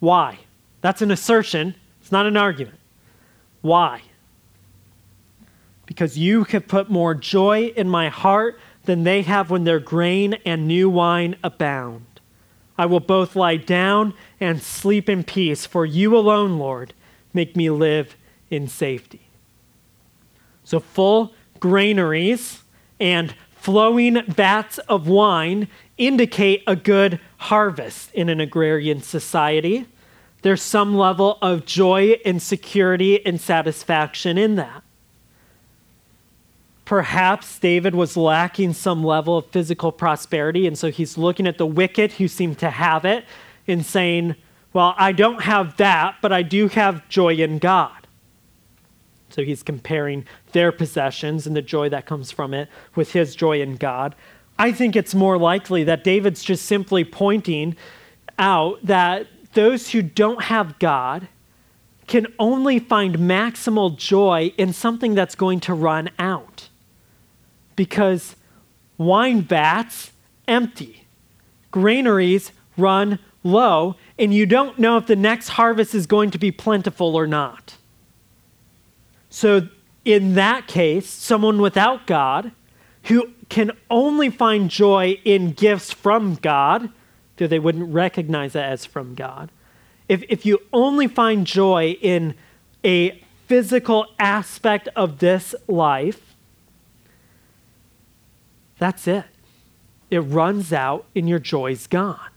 Why? 0.00 0.38
That's 0.80 1.02
an 1.02 1.10
assertion, 1.10 1.74
it's 2.00 2.12
not 2.12 2.26
an 2.26 2.36
argument. 2.36 2.78
Why? 3.60 4.02
Because 5.86 6.18
you 6.18 6.44
have 6.44 6.68
put 6.68 6.90
more 6.90 7.14
joy 7.14 7.72
in 7.76 7.88
my 7.88 8.08
heart 8.08 8.58
than 8.84 9.04
they 9.04 9.22
have 9.22 9.50
when 9.50 9.64
their 9.64 9.80
grain 9.80 10.34
and 10.44 10.66
new 10.66 10.90
wine 10.90 11.36
abound. 11.42 12.04
I 12.78 12.86
will 12.86 13.00
both 13.00 13.34
lie 13.36 13.56
down 13.56 14.14
and 14.38 14.62
sleep 14.62 15.08
in 15.08 15.24
peace, 15.24 15.64
for 15.64 15.86
you 15.86 16.16
alone, 16.16 16.58
Lord, 16.58 16.92
make 17.32 17.56
me 17.56 17.70
live 17.70 18.16
in 18.50 18.68
safety. 18.68 19.28
So, 20.64 20.80
full 20.80 21.32
granaries 21.58 22.62
and 23.00 23.34
flowing 23.50 24.22
vats 24.26 24.78
of 24.78 25.08
wine 25.08 25.68
indicate 25.96 26.62
a 26.66 26.76
good 26.76 27.18
harvest 27.38 28.12
in 28.12 28.28
an 28.28 28.40
agrarian 28.40 29.02
society. 29.02 29.86
There's 30.42 30.62
some 30.62 30.96
level 30.96 31.38
of 31.40 31.64
joy 31.64 32.16
and 32.24 32.40
security 32.40 33.24
and 33.24 33.40
satisfaction 33.40 34.38
in 34.38 34.56
that. 34.56 34.82
Perhaps 36.86 37.58
David 37.58 37.96
was 37.96 38.16
lacking 38.16 38.72
some 38.72 39.02
level 39.04 39.36
of 39.36 39.46
physical 39.46 39.90
prosperity, 39.90 40.68
and 40.68 40.78
so 40.78 40.88
he's 40.88 41.18
looking 41.18 41.46
at 41.46 41.58
the 41.58 41.66
wicked 41.66 42.12
who 42.12 42.28
seem 42.28 42.54
to 42.54 42.70
have 42.70 43.04
it 43.04 43.24
and 43.66 43.84
saying, 43.84 44.36
Well, 44.72 44.94
I 44.96 45.10
don't 45.10 45.42
have 45.42 45.76
that, 45.78 46.16
but 46.22 46.32
I 46.32 46.42
do 46.42 46.68
have 46.68 47.06
joy 47.08 47.34
in 47.34 47.58
God. 47.58 48.06
So 49.30 49.42
he's 49.42 49.64
comparing 49.64 50.26
their 50.52 50.70
possessions 50.70 51.44
and 51.44 51.56
the 51.56 51.60
joy 51.60 51.88
that 51.88 52.06
comes 52.06 52.30
from 52.30 52.54
it 52.54 52.68
with 52.94 53.12
his 53.12 53.34
joy 53.34 53.60
in 53.60 53.76
God. 53.76 54.14
I 54.56 54.70
think 54.70 54.94
it's 54.94 55.14
more 55.14 55.36
likely 55.36 55.82
that 55.84 56.04
David's 56.04 56.44
just 56.44 56.66
simply 56.66 57.04
pointing 57.04 57.76
out 58.38 58.78
that 58.86 59.26
those 59.54 59.90
who 59.90 60.02
don't 60.02 60.44
have 60.44 60.78
God 60.78 61.26
can 62.06 62.28
only 62.38 62.78
find 62.78 63.16
maximal 63.16 63.96
joy 63.96 64.52
in 64.56 64.72
something 64.72 65.16
that's 65.16 65.34
going 65.34 65.58
to 65.58 65.74
run 65.74 66.10
out 66.20 66.65
because 67.76 68.34
wine 68.98 69.42
vats 69.42 70.10
empty, 70.48 71.06
granaries 71.70 72.52
run 72.76 73.18
low, 73.44 73.94
and 74.18 74.34
you 74.34 74.46
don't 74.46 74.78
know 74.78 74.96
if 74.96 75.06
the 75.06 75.16
next 75.16 75.50
harvest 75.50 75.94
is 75.94 76.06
going 76.06 76.30
to 76.30 76.38
be 76.38 76.50
plentiful 76.50 77.14
or 77.14 77.26
not. 77.26 77.76
So, 79.30 79.68
in 80.04 80.34
that 80.34 80.66
case, 80.66 81.08
someone 81.08 81.60
without 81.60 82.06
God 82.06 82.52
who 83.04 83.32
can 83.48 83.72
only 83.90 84.30
find 84.30 84.70
joy 84.70 85.20
in 85.24 85.52
gifts 85.52 85.92
from 85.92 86.36
God, 86.36 86.90
though 87.36 87.46
they 87.46 87.58
wouldn't 87.58 87.92
recognize 87.92 88.54
that 88.54 88.70
as 88.70 88.84
from 88.84 89.14
God, 89.14 89.50
if, 90.08 90.22
if 90.28 90.46
you 90.46 90.60
only 90.72 91.06
find 91.06 91.46
joy 91.46 91.96
in 92.00 92.34
a 92.84 93.22
physical 93.46 94.06
aspect 94.18 94.88
of 94.96 95.18
this 95.18 95.54
life, 95.68 96.25
that's 98.78 99.06
it. 99.06 99.24
It 100.10 100.20
runs 100.20 100.72
out 100.72 101.06
and 101.14 101.28
your 101.28 101.38
joy's 101.38 101.86
gone. 101.86 102.30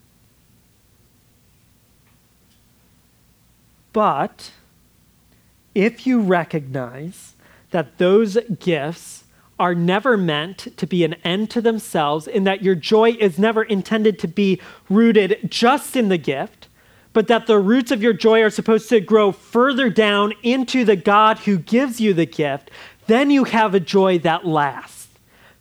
But 3.94 4.52
if 5.76 6.06
you 6.08 6.22
recognize 6.22 7.34
that 7.72 7.98
those 7.98 8.38
gifts 8.60 9.24
are 9.60 9.76
never 9.76 10.16
meant 10.16 10.76
to 10.78 10.88
be 10.88 11.04
an 11.04 11.16
end 11.26 11.50
to 11.52 11.62
themselves, 11.62 12.28
and 12.28 12.48
that 12.48 12.64
your 12.64 12.76
joy 12.76 13.12
is 13.20 13.38
never 13.38 13.64
intended 13.64 14.18
to 14.18 14.28
be 14.28 14.60
rooted 14.90 15.38
just 15.50 15.98
in 15.98 16.08
the 16.08 16.18
gift, 16.18 16.70
but 17.12 17.28
that 17.28 17.46
the 17.46 17.60
roots 17.60 17.92
of 17.92 18.02
your 18.02 18.14
joy 18.14 18.42
are 18.42 18.50
supposed 18.50 18.88
to 18.88 19.02
grow 19.02 19.32
further 19.34 19.90
down 19.90 20.34
into 20.44 20.86
the 20.86 20.96
God 20.96 21.40
who 21.40 21.58
gives 21.58 22.00
you 22.00 22.14
the 22.14 22.26
gift, 22.26 22.72
then 23.08 23.30
you 23.30 23.44
have 23.44 23.76
a 23.76 23.80
joy 23.80 24.18
that 24.20 24.46
lasts. 24.46 24.99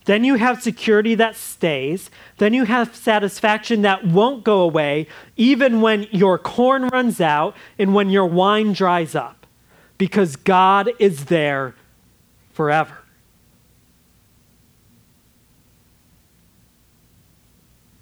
Then 0.09 0.23
you 0.23 0.37
have 0.37 0.63
security 0.63 1.13
that 1.13 1.35
stays. 1.35 2.09
Then 2.37 2.51
you 2.51 2.63
have 2.63 2.95
satisfaction 2.95 3.83
that 3.83 4.07
won't 4.07 4.43
go 4.43 4.61
away, 4.61 5.05
even 5.37 5.81
when 5.81 6.07
your 6.09 6.39
corn 6.39 6.87
runs 6.87 7.21
out 7.21 7.55
and 7.77 7.93
when 7.93 8.09
your 8.09 8.25
wine 8.25 8.73
dries 8.73 9.13
up, 9.13 9.45
because 9.99 10.35
God 10.35 10.89
is 10.97 11.25
there 11.25 11.75
forever. 12.51 12.97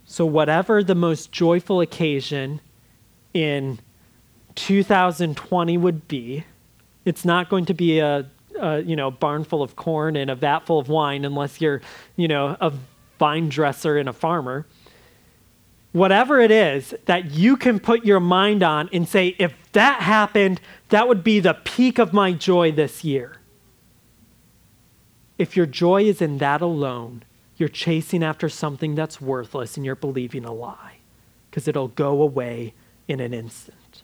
So, 0.05 0.25
whatever 0.25 0.81
the 0.85 0.95
most 0.95 1.33
joyful 1.33 1.81
occasion 1.81 2.61
in 3.33 3.79
2020 4.55 5.77
would 5.77 6.07
be, 6.07 6.45
it's 7.03 7.25
not 7.25 7.49
going 7.49 7.65
to 7.65 7.73
be 7.73 7.99
a 7.99 8.27
a 8.59 8.81
you 8.81 8.95
know 8.95 9.11
barn 9.11 9.43
full 9.43 9.61
of 9.61 9.75
corn 9.75 10.15
and 10.15 10.29
a 10.29 10.35
vat 10.35 10.59
full 10.59 10.79
of 10.79 10.89
wine 10.89 11.25
unless 11.25 11.61
you're 11.61 11.81
you 12.15 12.27
know 12.27 12.57
a 12.59 12.73
vine 13.19 13.49
dresser 13.49 13.97
and 13.97 14.09
a 14.09 14.13
farmer. 14.13 14.65
Whatever 15.93 16.39
it 16.39 16.51
is 16.51 16.93
that 17.05 17.31
you 17.31 17.57
can 17.57 17.79
put 17.79 18.05
your 18.05 18.19
mind 18.19 18.61
on 18.61 18.89
and 18.93 19.07
say 19.07 19.35
if 19.39 19.53
that 19.71 20.01
happened 20.01 20.61
that 20.89 21.07
would 21.07 21.23
be 21.23 21.39
the 21.39 21.53
peak 21.53 21.97
of 21.97 22.13
my 22.13 22.33
joy 22.33 22.71
this 22.71 23.03
year. 23.03 23.37
If 25.37 25.55
your 25.55 25.65
joy 25.65 26.03
is 26.03 26.21
in 26.21 26.39
that 26.39 26.61
alone 26.61 27.23
you're 27.57 27.69
chasing 27.69 28.23
after 28.23 28.47
something 28.47 28.95
that's 28.95 29.19
worthless 29.19 29.77
and 29.77 29.85
you're 29.85 29.95
believing 29.95 30.45
a 30.45 30.53
lie 30.53 30.97
because 31.49 31.67
it'll 31.67 31.87
go 31.89 32.21
away 32.21 32.73
in 33.07 33.19
an 33.19 33.33
instant. 33.33 34.03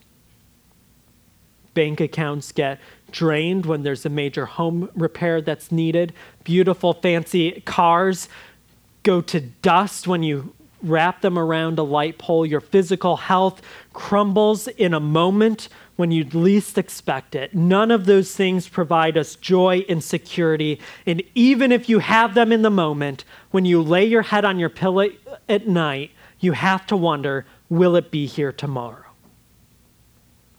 Bank 1.74 2.02
accounts 2.02 2.52
get 2.52 2.80
drained 3.14 3.66
when 3.66 3.84
there's 3.84 4.06
a 4.06 4.10
major 4.10 4.46
home 4.46 4.90
repair 4.96 5.42
that's 5.42 5.72
needed. 5.72 6.12
Beautiful, 6.44 6.94
fancy 6.94 7.62
cars 7.62 8.28
go 9.04 9.22
to 9.22 9.40
dust 9.40 10.08
when 10.08 10.24
you 10.24 10.54
wrap 10.82 11.22
them 11.22 11.40
around 11.40 11.80
a 11.80 11.84
light 11.84 12.18
pole. 12.18 12.46
Your 12.46 12.60
physical 12.60 13.16
health 13.16 13.62
crumbles 13.94 14.68
in 14.68 14.94
a 14.94 15.00
moment 15.00 15.70
when 15.96 16.12
you'd 16.12 16.34
least 16.34 16.78
expect 16.78 17.36
it. 17.36 17.54
None 17.54 17.92
of 17.92 18.06
those 18.06 18.36
things 18.36 18.68
provide 18.68 19.18
us 19.18 19.36
joy 19.36 19.86
and 19.88 20.04
security. 20.04 20.80
And 21.06 21.24
even 21.36 21.72
if 21.72 21.88
you 21.88 22.00
have 22.00 22.34
them 22.34 22.52
in 22.52 22.64
the 22.64 22.70
moment, 22.70 23.24
when 23.52 23.64
you 23.64 23.82
lay 23.82 24.04
your 24.04 24.24
head 24.24 24.44
on 24.44 24.60
your 24.60 24.70
pillow 24.70 25.10
at 25.48 25.68
night, 25.68 26.12
you 26.40 26.54
have 26.54 26.86
to 26.88 26.98
wonder 26.98 27.46
will 27.70 27.96
it 27.96 28.12
be 28.12 28.26
here 28.26 28.52
tomorrow? 28.52 29.03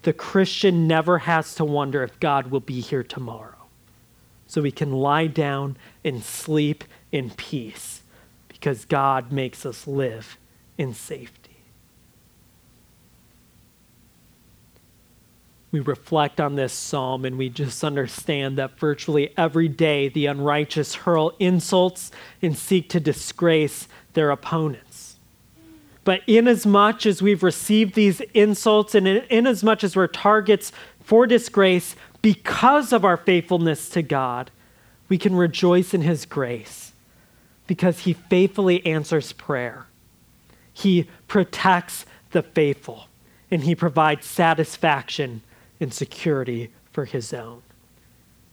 The 0.05 0.13
Christian 0.13 0.87
never 0.87 1.19
has 1.19 1.55
to 1.57 1.65
wonder 1.65 2.03
if 2.03 2.19
God 2.21 2.51
will 2.51 2.61
be 2.61 2.81
here 2.81 3.03
tomorrow. 3.03 3.51
so 4.47 4.63
we 4.63 4.71
can 4.71 4.93
lie 4.93 5.27
down 5.27 5.77
and 6.05 6.23
sleep 6.23 6.85
in 7.11 7.31
peace 7.31 8.03
because 8.47 8.85
God 8.85 9.33
makes 9.33 9.67
us 9.67 9.87
live 9.87 10.39
in 10.79 10.95
safety. 10.95 11.45
we 15.75 15.81
reflect 15.81 16.41
on 16.41 16.55
this 16.55 16.73
psalm 16.73 17.25
and 17.25 17.37
we 17.37 17.49
just 17.49 17.83
understand 17.83 18.57
that 18.57 18.79
virtually 18.79 19.35
every 19.37 19.67
day 19.67 20.09
the 20.09 20.27
unrighteous 20.27 20.95
hurl 20.95 21.35
insults 21.41 22.13
and 22.41 22.57
seek 22.57 22.89
to 22.89 23.01
disgrace 23.01 23.89
their 24.13 24.31
opponents. 24.31 24.84
But 26.05 26.23
inasmuch 26.27 26.57
as 26.57 26.67
much 26.67 27.07
as 27.07 27.23
we've 27.23 27.43
received 27.43 27.95
these 27.95 28.21
insults 28.33 28.95
and 28.95 29.09
inasmuch 29.09 29.83
as 29.83 29.97
we're 29.97 30.07
targets 30.07 30.71
for 31.01 31.27
disgrace 31.27 31.97
because 32.23 32.93
of 32.93 33.05
our 33.05 33.17
faithfulness 33.17 33.89
to 33.91 34.03
God, 34.03 34.51
we 35.09 35.19
can 35.19 35.35
rejoice 35.35 35.95
in 35.95 36.03
His 36.03 36.27
grace 36.27 36.93
because 37.67 38.01
He 38.01 38.13
faithfully 38.13 38.85
answers 38.85 39.33
prayer. 39.33 39.87
He 40.73 41.09
protects 41.29 42.05
the 42.33 42.43
faithful 42.43 43.09
and 43.51 43.65
He 43.65 43.75
provides 43.75 44.27
satisfaction 44.27 45.43
and 45.81 45.93
security 45.93 46.71
for 46.93 47.05
his 47.05 47.33
own. 47.33 47.63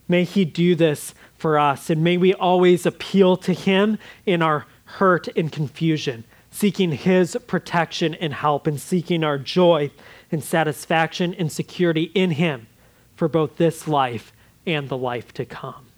May 0.08 0.24
he 0.24 0.46
do 0.46 0.76
this 0.76 1.14
for 1.38 1.58
us, 1.58 1.90
and 1.90 2.04
may 2.04 2.18
we 2.18 2.34
always 2.34 2.86
appeal 2.86 3.38
to 3.38 3.54
him 3.54 3.98
in 4.26 4.42
our 4.42 4.66
hurt 4.86 5.30
and 5.38 5.52
confusion, 5.52 6.26
seeking 6.52 6.92
his 6.92 7.38
protection 7.48 8.14
and 8.16 8.34
help, 8.34 8.68
and 8.68 8.80
seeking 8.80 9.24
our 9.24 9.38
joy 9.38 9.90
and 10.32 10.44
satisfaction 10.44 11.34
and 11.34 11.52
security 11.52 12.12
in 12.14 12.32
him 12.32 12.68
for 13.16 13.28
both 13.28 13.58
this 13.58 13.88
life 13.88 14.34
and 14.68 14.90
the 14.90 14.98
life 14.98 15.34
to 15.34 15.46
come. 15.46 15.91